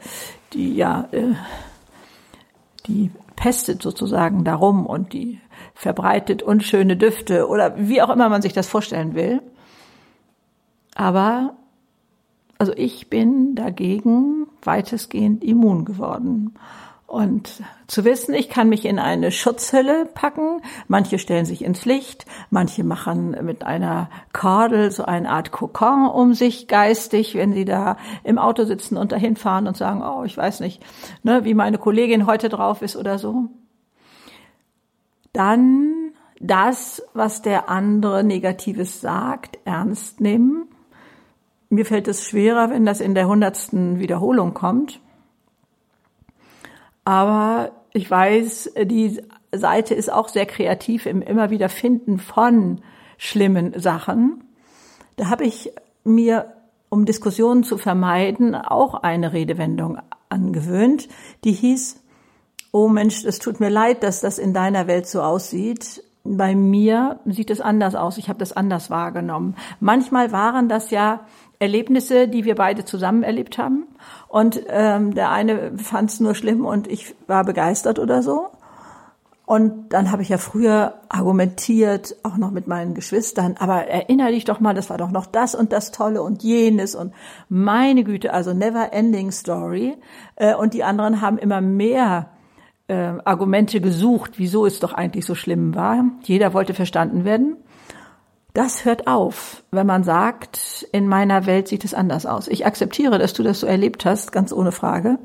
die 0.53 0.75
ja, 0.75 1.07
äh, 1.11 1.35
die 2.87 3.11
pestet 3.39 3.81
sozusagen 3.81 4.43
darum 4.43 4.85
und 4.85 5.13
die 5.13 5.39
verbreitet 5.73 6.43
unschöne 6.43 6.97
Düfte 6.97 7.47
oder 7.47 7.73
wie 7.77 8.01
auch 8.01 8.09
immer 8.09 8.27
man 8.27 8.41
sich 8.41 8.51
das 8.51 8.67
vorstellen 8.67 9.15
will. 9.15 9.41
Aber 10.93 11.55
also 12.57 12.73
ich 12.75 13.09
bin 13.09 13.55
dagegen 13.55 14.47
weitestgehend 14.61 15.41
immun 15.41 15.85
geworden. 15.85 16.55
Und 17.09 17.63
zu 17.87 18.05
wissen, 18.05 18.35
ich 18.35 18.49
kann 18.49 18.69
mich 18.69 18.85
in 18.85 18.99
eine 18.99 19.31
Schutzhülle 19.31 20.05
packen. 20.05 20.61
Manche 20.87 21.17
stellen 21.17 21.45
sich 21.45 21.63
ins 21.63 21.85
Licht, 21.85 22.27
manche 22.51 22.83
machen 22.83 23.31
mit 23.43 23.63
einer 23.63 24.11
Kordel 24.31 24.91
so 24.91 25.05
eine 25.05 25.27
Art 25.27 25.51
Kokon 25.51 26.07
um 26.07 26.35
sich 26.35 26.67
geistig, 26.67 27.33
wenn 27.33 27.51
sie 27.51 27.65
da 27.65 27.97
im 28.23 28.37
Auto 28.37 28.63
sitzen 28.63 28.95
und 28.95 29.11
dahin 29.11 29.37
fahren 29.37 29.67
und 29.67 29.75
sagen, 29.75 30.03
oh, 30.03 30.23
ich 30.23 30.37
weiß 30.37 30.59
nicht, 30.59 30.83
ne, 31.23 31.45
wie 31.45 31.55
meine 31.55 31.79
Kollegin 31.79 32.27
heute 32.27 32.47
drauf 32.47 32.83
ist 32.83 32.95
oder 32.95 33.17
so. 33.17 33.45
Dann 35.33 36.11
das, 36.39 37.01
was 37.15 37.41
der 37.41 37.69
andere 37.69 38.23
Negatives 38.23 39.01
sagt, 39.01 39.57
ernst 39.65 40.21
nehmen. 40.21 40.67
Mir 41.69 41.87
fällt 41.87 42.07
es 42.07 42.23
schwerer, 42.23 42.69
wenn 42.69 42.85
das 42.85 43.01
in 43.01 43.15
der 43.15 43.27
hundertsten 43.27 43.97
Wiederholung 43.97 44.53
kommt 44.53 44.99
aber 47.09 47.71
ich 47.91 48.11
weiß, 48.11 48.73
die 48.83 49.19
Seite 49.51 49.95
ist 49.95 50.13
auch 50.13 50.29
sehr 50.29 50.45
kreativ 50.45 51.07
im 51.07 51.23
immer 51.23 51.49
wieder 51.49 51.67
Finden 51.67 52.19
von 52.19 52.81
schlimmen 53.17 53.73
Sachen. 53.79 54.43
Da 55.15 55.31
habe 55.31 55.43
ich 55.43 55.71
mir, 56.03 56.53
um 56.89 57.05
Diskussionen 57.05 57.63
zu 57.63 57.79
vermeiden, 57.79 58.53
auch 58.53 58.93
eine 58.93 59.33
Redewendung 59.33 59.97
angewöhnt, 60.29 61.07
die 61.45 61.53
hieß, 61.53 61.99
oh 62.71 62.89
Mensch, 62.89 63.25
es 63.25 63.39
tut 63.39 63.59
mir 63.59 63.69
leid, 63.69 64.03
dass 64.03 64.21
das 64.21 64.37
in 64.37 64.53
deiner 64.53 64.85
Welt 64.85 65.07
so 65.07 65.23
aussieht. 65.23 66.03
Bei 66.23 66.53
mir 66.53 67.21
sieht 67.25 67.49
es 67.49 67.59
anders 67.59 67.95
aus. 67.95 68.19
Ich 68.19 68.29
habe 68.29 68.37
das 68.37 68.53
anders 68.53 68.91
wahrgenommen. 68.91 69.55
Manchmal 69.79 70.31
waren 70.31 70.69
das 70.69 70.91
ja 70.91 71.21
Erlebnisse, 71.59 72.27
die 72.27 72.45
wir 72.45 72.55
beide 72.55 72.85
zusammen 72.85 73.23
erlebt 73.23 73.57
haben. 73.57 73.87
Und 74.27 74.61
ähm, 74.69 75.13
der 75.13 75.31
eine 75.31 75.77
fand 75.77 76.09
es 76.09 76.19
nur 76.19 76.33
schlimm 76.33 76.65
und 76.65 76.87
ich 76.87 77.15
war 77.27 77.43
begeistert 77.43 77.99
oder 77.99 78.23
so. 78.23 78.47
Und 79.45 79.93
dann 79.93 80.11
habe 80.11 80.21
ich 80.21 80.29
ja 80.29 80.37
früher 80.37 80.99
argumentiert, 81.09 82.15
auch 82.21 82.37
noch 82.37 82.51
mit 82.51 82.67
meinen 82.67 82.93
Geschwistern, 82.93 83.55
aber 83.57 83.87
erinnere 83.87 84.29
dich 84.29 84.45
doch 84.45 84.59
mal, 84.59 84.75
das 84.75 84.91
war 84.91 84.99
doch 84.99 85.09
noch 85.09 85.25
das 85.25 85.55
und 85.55 85.73
das 85.73 85.91
Tolle 85.91 86.21
und 86.21 86.43
jenes 86.43 86.93
und 86.93 87.13
meine 87.49 88.03
Güte, 88.03 88.31
also 88.31 88.53
never 88.53 88.93
ending 88.93 89.31
story. 89.31 89.97
Äh, 90.35 90.53
und 90.53 90.75
die 90.75 90.83
anderen 90.83 91.21
haben 91.21 91.39
immer 91.39 91.61
mehr 91.61 92.29
äh, 92.89 93.13
Argumente 93.25 93.81
gesucht, 93.81 94.33
wieso 94.37 94.67
es 94.67 94.79
doch 94.79 94.93
eigentlich 94.93 95.25
so 95.25 95.33
schlimm 95.33 95.73
war. 95.73 96.05
Jeder 96.23 96.53
wollte 96.53 96.75
verstanden 96.75 97.25
werden. 97.25 97.57
Das 98.53 98.83
hört 98.83 99.07
auf, 99.07 99.63
wenn 99.71 99.85
man 99.85 100.03
sagt, 100.03 100.87
in 100.91 101.07
meiner 101.07 101.45
Welt 101.45 101.67
sieht 101.67 101.85
es 101.85 101.93
anders 101.93 102.25
aus. 102.25 102.47
Ich 102.47 102.65
akzeptiere, 102.65 103.19
dass 103.19 103.33
du 103.33 103.43
das 103.43 103.59
so 103.59 103.67
erlebt 103.67 104.05
hast, 104.05 104.31
ganz 104.31 104.51
ohne 104.51 104.71
Frage. 104.71 105.19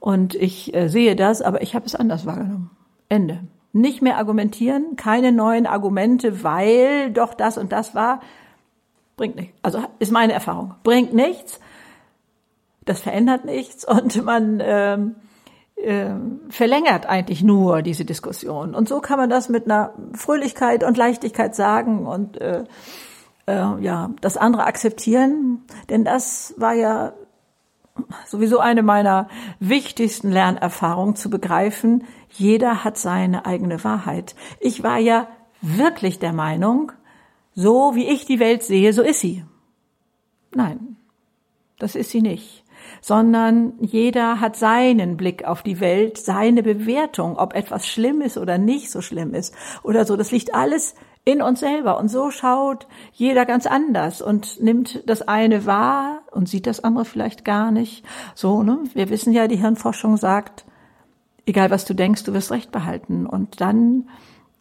Und 0.00 0.34
ich 0.34 0.74
äh, 0.74 0.88
sehe 0.88 1.14
das, 1.14 1.42
aber 1.42 1.62
ich 1.62 1.74
habe 1.74 1.86
es 1.86 1.94
anders 1.94 2.24
wahrgenommen. 2.24 2.70
Ende. 3.08 3.40
Nicht 3.74 4.02
mehr 4.02 4.16
argumentieren, 4.16 4.96
keine 4.96 5.32
neuen 5.32 5.66
Argumente, 5.66 6.42
weil 6.42 7.12
doch 7.12 7.34
das 7.34 7.58
und 7.58 7.72
das 7.72 7.94
war. 7.94 8.20
Bringt 9.16 9.36
nichts. 9.36 9.56
Also 9.62 9.84
ist 9.98 10.12
meine 10.12 10.32
Erfahrung. 10.32 10.74
Bringt 10.82 11.12
nichts. 11.12 11.60
Das 12.84 13.00
verändert 13.00 13.44
nichts 13.44 13.86
und 13.86 14.24
man 14.24 14.60
ähm, 14.62 15.14
äh, 15.82 16.14
verlängert 16.48 17.06
eigentlich 17.06 17.42
nur 17.42 17.82
diese 17.82 18.04
Diskussion. 18.04 18.74
Und 18.74 18.88
so 18.88 19.00
kann 19.00 19.18
man 19.18 19.30
das 19.30 19.48
mit 19.48 19.66
einer 19.66 19.94
Fröhlichkeit 20.14 20.84
und 20.84 20.96
Leichtigkeit 20.96 21.54
sagen 21.54 22.06
und 22.06 22.40
äh, 22.40 22.64
äh, 23.46 23.80
ja 23.80 24.10
das 24.20 24.36
andere 24.36 24.64
akzeptieren, 24.64 25.62
denn 25.90 26.04
das 26.04 26.54
war 26.56 26.74
ja 26.74 27.12
sowieso 28.26 28.58
eine 28.58 28.82
meiner 28.82 29.28
wichtigsten 29.60 30.30
Lernerfahrungen 30.30 31.16
zu 31.16 31.28
begreifen. 31.28 32.04
Jeder 32.30 32.84
hat 32.84 32.96
seine 32.96 33.44
eigene 33.44 33.84
Wahrheit. 33.84 34.34
Ich 34.60 34.82
war 34.82 34.98
ja 34.98 35.28
wirklich 35.60 36.18
der 36.18 36.32
Meinung, 36.32 36.92
so 37.54 37.94
wie 37.94 38.08
ich 38.08 38.24
die 38.24 38.40
Welt 38.40 38.62
sehe, 38.62 38.92
so 38.92 39.02
ist 39.02 39.20
sie. 39.20 39.44
Nein, 40.54 40.96
das 41.78 41.94
ist 41.94 42.10
sie 42.10 42.22
nicht 42.22 42.61
sondern 43.00 43.74
jeder 43.80 44.40
hat 44.40 44.56
seinen 44.56 45.16
Blick 45.16 45.44
auf 45.44 45.62
die 45.62 45.80
Welt, 45.80 46.18
seine 46.18 46.62
Bewertung, 46.62 47.36
ob 47.36 47.54
etwas 47.54 47.86
schlimm 47.86 48.20
ist 48.20 48.38
oder 48.38 48.58
nicht 48.58 48.90
so 48.90 49.00
schlimm 49.00 49.34
ist 49.34 49.54
oder 49.82 50.04
so. 50.04 50.16
Das 50.16 50.30
liegt 50.30 50.54
alles 50.54 50.94
in 51.24 51.42
uns 51.42 51.60
selber. 51.60 51.98
Und 51.98 52.08
so 52.08 52.30
schaut 52.30 52.86
jeder 53.12 53.46
ganz 53.46 53.66
anders 53.66 54.22
und 54.22 54.60
nimmt 54.60 55.08
das 55.08 55.22
eine 55.22 55.66
wahr 55.66 56.22
und 56.30 56.48
sieht 56.48 56.66
das 56.66 56.82
andere 56.82 57.04
vielleicht 57.04 57.44
gar 57.44 57.70
nicht. 57.70 58.04
So, 58.34 58.62
ne? 58.62 58.78
Wir 58.94 59.10
wissen 59.10 59.32
ja, 59.32 59.46
die 59.46 59.56
Hirnforschung 59.56 60.16
sagt, 60.16 60.64
egal 61.46 61.70
was 61.70 61.84
du 61.84 61.94
denkst, 61.94 62.24
du 62.24 62.32
wirst 62.34 62.50
Recht 62.50 62.72
behalten. 62.72 63.26
Und 63.26 63.60
dann 63.60 64.08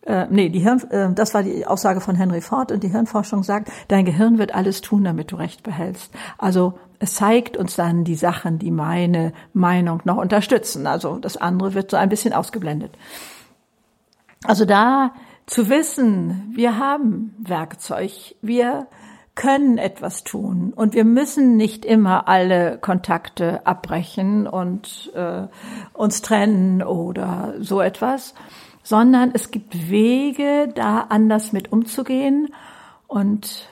äh, 0.03 0.25
nee, 0.29 0.49
die 0.49 0.59
Hirn, 0.59 0.81
äh, 0.89 1.13
das 1.13 1.33
war 1.33 1.43
die 1.43 1.65
Aussage 1.65 2.01
von 2.01 2.15
Henry 2.15 2.41
Ford 2.41 2.71
und 2.71 2.83
die 2.83 2.89
Hirnforschung 2.89 3.43
sagt, 3.43 3.71
dein 3.87 4.05
Gehirn 4.05 4.37
wird 4.37 4.53
alles 4.55 4.81
tun, 4.81 5.03
damit 5.03 5.31
du 5.31 5.35
Recht 5.35 5.63
behältst. 5.63 6.11
Also 6.37 6.73
es 7.01 7.15
zeigt 7.15 7.57
uns 7.57 7.75
dann 7.75 8.03
die 8.03 8.15
Sachen, 8.15 8.59
die 8.59 8.69
meine 8.69 9.33
Meinung 9.53 10.01
noch 10.03 10.17
unterstützen. 10.17 10.85
Also 10.85 11.17
das 11.17 11.35
andere 11.35 11.73
wird 11.73 11.89
so 11.89 11.97
ein 11.97 12.09
bisschen 12.09 12.31
ausgeblendet. 12.31 12.95
Also 14.43 14.65
da 14.65 15.13
zu 15.47 15.67
wissen, 15.67 16.51
wir 16.53 16.77
haben 16.77 17.33
Werkzeug, 17.39 18.35
wir 18.43 18.85
können 19.33 19.79
etwas 19.79 20.23
tun 20.23 20.73
und 20.75 20.93
wir 20.93 21.03
müssen 21.03 21.57
nicht 21.57 21.85
immer 21.85 22.27
alle 22.27 22.77
Kontakte 22.77 23.65
abbrechen 23.65 24.45
und 24.45 25.11
äh, 25.15 25.47
uns 25.93 26.21
trennen 26.21 26.83
oder 26.83 27.55
so 27.59 27.81
etwas, 27.81 28.35
sondern 28.83 29.31
es 29.33 29.49
gibt 29.49 29.89
Wege, 29.89 30.71
da 30.75 31.07
anders 31.09 31.51
mit 31.51 31.71
umzugehen 31.71 32.49
und 33.07 33.70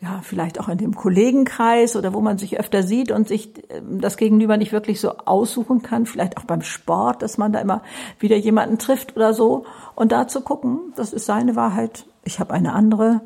ja, 0.00 0.20
vielleicht 0.22 0.60
auch 0.60 0.68
in 0.68 0.78
dem 0.78 0.94
Kollegenkreis 0.94 1.96
oder 1.96 2.12
wo 2.12 2.20
man 2.20 2.36
sich 2.36 2.60
öfter 2.60 2.82
sieht 2.82 3.10
und 3.10 3.28
sich 3.28 3.52
ähm, 3.70 4.00
das 4.00 4.16
Gegenüber 4.16 4.56
nicht 4.56 4.72
wirklich 4.72 5.00
so 5.00 5.16
aussuchen 5.24 5.82
kann, 5.82 6.06
vielleicht 6.06 6.36
auch 6.36 6.44
beim 6.44 6.62
Sport, 6.62 7.22
dass 7.22 7.38
man 7.38 7.52
da 7.52 7.60
immer 7.60 7.82
wieder 8.18 8.36
jemanden 8.36 8.78
trifft 8.78 9.16
oder 9.16 9.32
so 9.32 9.64
und 9.94 10.12
da 10.12 10.28
zu 10.28 10.42
gucken, 10.42 10.92
das 10.96 11.12
ist 11.12 11.26
seine 11.26 11.56
Wahrheit, 11.56 12.06
ich 12.24 12.40
habe 12.40 12.52
eine 12.52 12.74
andere, 12.74 13.22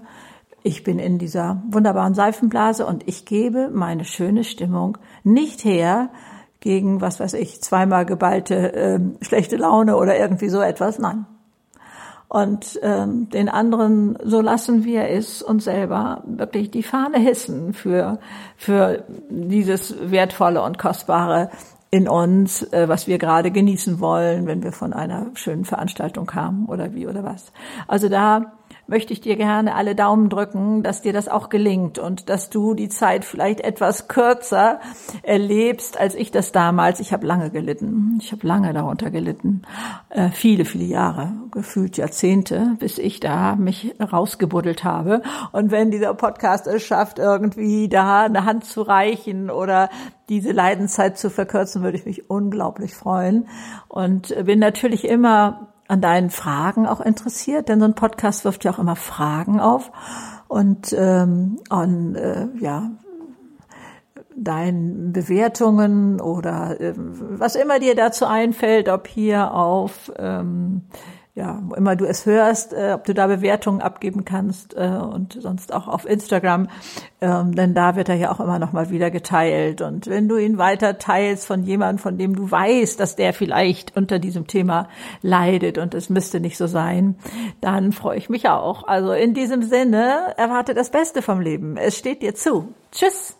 ich 0.62 0.84
bin 0.84 0.98
in 0.98 1.18
dieser 1.18 1.62
wunderbaren 1.68 2.14
Seifenblase 2.14 2.86
und 2.86 3.08
ich 3.08 3.24
gebe 3.24 3.68
meine 3.68 4.04
schöne 4.04 4.44
Stimmung 4.44 4.98
nicht 5.24 5.64
her, 5.64 6.10
gegen, 6.60 7.00
was 7.00 7.18
weiß 7.18 7.34
ich, 7.34 7.62
zweimal 7.62 8.04
geballte 8.04 8.72
äh, 8.74 9.00
schlechte 9.22 9.56
Laune 9.56 9.96
oder 9.96 10.18
irgendwie 10.18 10.50
so 10.50 10.60
etwas. 10.60 10.98
Nein. 10.98 11.24
Und 12.30 12.78
ähm, 12.82 13.28
den 13.30 13.48
anderen 13.48 14.16
so 14.22 14.40
lassen 14.40 14.84
wir 14.84 15.08
es 15.08 15.42
uns 15.42 15.64
selber 15.64 16.22
wirklich 16.24 16.70
die 16.70 16.84
Fahne 16.84 17.18
hissen 17.18 17.72
für, 17.72 18.20
für 18.56 19.02
dieses 19.28 19.96
Wertvolle 20.12 20.62
und 20.62 20.78
Kostbare 20.78 21.50
in 21.90 22.08
uns, 22.08 22.62
äh, 22.72 22.88
was 22.88 23.08
wir 23.08 23.18
gerade 23.18 23.50
genießen 23.50 23.98
wollen, 23.98 24.46
wenn 24.46 24.62
wir 24.62 24.70
von 24.70 24.92
einer 24.92 25.26
schönen 25.34 25.64
Veranstaltung 25.64 26.26
kamen 26.26 26.66
oder 26.66 26.94
wie 26.94 27.08
oder 27.08 27.24
was. 27.24 27.50
Also 27.88 28.08
da 28.08 28.52
möchte 28.90 29.12
ich 29.12 29.20
dir 29.20 29.36
gerne 29.36 29.76
alle 29.76 29.94
Daumen 29.94 30.28
drücken, 30.28 30.82
dass 30.82 31.00
dir 31.00 31.12
das 31.12 31.28
auch 31.28 31.48
gelingt 31.48 32.00
und 32.00 32.28
dass 32.28 32.50
du 32.50 32.74
die 32.74 32.88
Zeit 32.88 33.24
vielleicht 33.24 33.60
etwas 33.60 34.08
kürzer 34.08 34.80
erlebst, 35.22 35.98
als 35.98 36.16
ich 36.16 36.32
das 36.32 36.50
damals. 36.50 36.98
Ich 36.98 37.12
habe 37.12 37.24
lange 37.24 37.50
gelitten. 37.50 38.18
Ich 38.20 38.32
habe 38.32 38.44
lange 38.44 38.72
darunter 38.72 39.12
gelitten. 39.12 39.62
Äh, 40.08 40.30
viele, 40.30 40.64
viele 40.64 40.84
Jahre, 40.84 41.32
gefühlt 41.52 41.98
Jahrzehnte, 41.98 42.76
bis 42.80 42.98
ich 42.98 43.20
da 43.20 43.54
mich 43.54 43.94
rausgebuddelt 44.00 44.82
habe. 44.82 45.22
Und 45.52 45.70
wenn 45.70 45.92
dieser 45.92 46.12
Podcast 46.14 46.66
es 46.66 46.82
schafft, 46.82 47.20
irgendwie 47.20 47.88
da 47.88 48.24
eine 48.24 48.44
Hand 48.44 48.64
zu 48.64 48.82
reichen 48.82 49.50
oder 49.50 49.88
diese 50.28 50.50
Leidenszeit 50.50 51.16
zu 51.16 51.30
verkürzen, 51.30 51.84
würde 51.84 51.96
ich 51.96 52.06
mich 52.06 52.28
unglaublich 52.28 52.94
freuen. 52.94 53.46
Und 53.86 54.34
bin 54.44 54.58
natürlich 54.58 55.04
immer 55.04 55.68
an 55.90 56.00
deinen 56.00 56.30
Fragen 56.30 56.86
auch 56.86 57.00
interessiert, 57.00 57.68
denn 57.68 57.80
so 57.80 57.84
ein 57.84 57.94
Podcast 57.94 58.44
wirft 58.44 58.64
ja 58.64 58.70
auch 58.70 58.78
immer 58.78 58.94
Fragen 58.94 59.58
auf. 59.58 59.90
Und 60.46 60.94
ähm, 60.96 61.58
an 61.68 62.14
äh, 62.14 62.46
ja 62.60 62.90
deinen 64.36 65.12
Bewertungen 65.12 66.20
oder 66.20 66.80
äh, 66.80 66.94
was 66.96 67.56
immer 67.56 67.80
dir 67.80 67.96
dazu 67.96 68.24
einfällt, 68.24 68.88
ob 68.88 69.08
hier 69.08 69.52
auf 69.52 70.12
ähm, 70.16 70.82
ja, 71.40 71.58
wo 71.62 71.74
immer 71.74 71.96
du 71.96 72.04
es 72.04 72.26
hörst, 72.26 72.74
äh, 72.74 72.92
ob 72.94 73.04
du 73.04 73.14
da 73.14 73.26
Bewertungen 73.26 73.80
abgeben 73.80 74.26
kannst 74.26 74.76
äh, 74.76 74.90
und 74.90 75.38
sonst 75.40 75.72
auch 75.72 75.88
auf 75.88 76.04
Instagram, 76.04 76.68
ähm, 77.22 77.54
denn 77.54 77.72
da 77.72 77.96
wird 77.96 78.10
er 78.10 78.16
ja 78.16 78.30
auch 78.30 78.40
immer 78.40 78.58
noch 78.58 78.72
mal 78.72 78.90
wieder 78.90 79.10
geteilt. 79.10 79.80
Und 79.80 80.06
wenn 80.06 80.28
du 80.28 80.36
ihn 80.36 80.58
weiter 80.58 80.98
teilst 80.98 81.46
von 81.46 81.64
jemandem, 81.64 81.98
von 81.98 82.18
dem 82.18 82.36
du 82.36 82.50
weißt, 82.50 83.00
dass 83.00 83.16
der 83.16 83.32
vielleicht 83.32 83.96
unter 83.96 84.18
diesem 84.18 84.46
Thema 84.46 84.88
leidet 85.22 85.78
und 85.78 85.94
es 85.94 86.10
müsste 86.10 86.40
nicht 86.40 86.58
so 86.58 86.66
sein, 86.66 87.16
dann 87.62 87.92
freue 87.92 88.18
ich 88.18 88.28
mich 88.28 88.50
auch. 88.50 88.86
Also 88.86 89.12
in 89.12 89.32
diesem 89.32 89.62
Sinne, 89.62 90.34
erwarte 90.36 90.74
das 90.74 90.90
Beste 90.90 91.22
vom 91.22 91.40
Leben. 91.40 91.78
Es 91.78 91.96
steht 91.96 92.20
dir 92.20 92.34
zu. 92.34 92.74
Tschüss. 92.92 93.39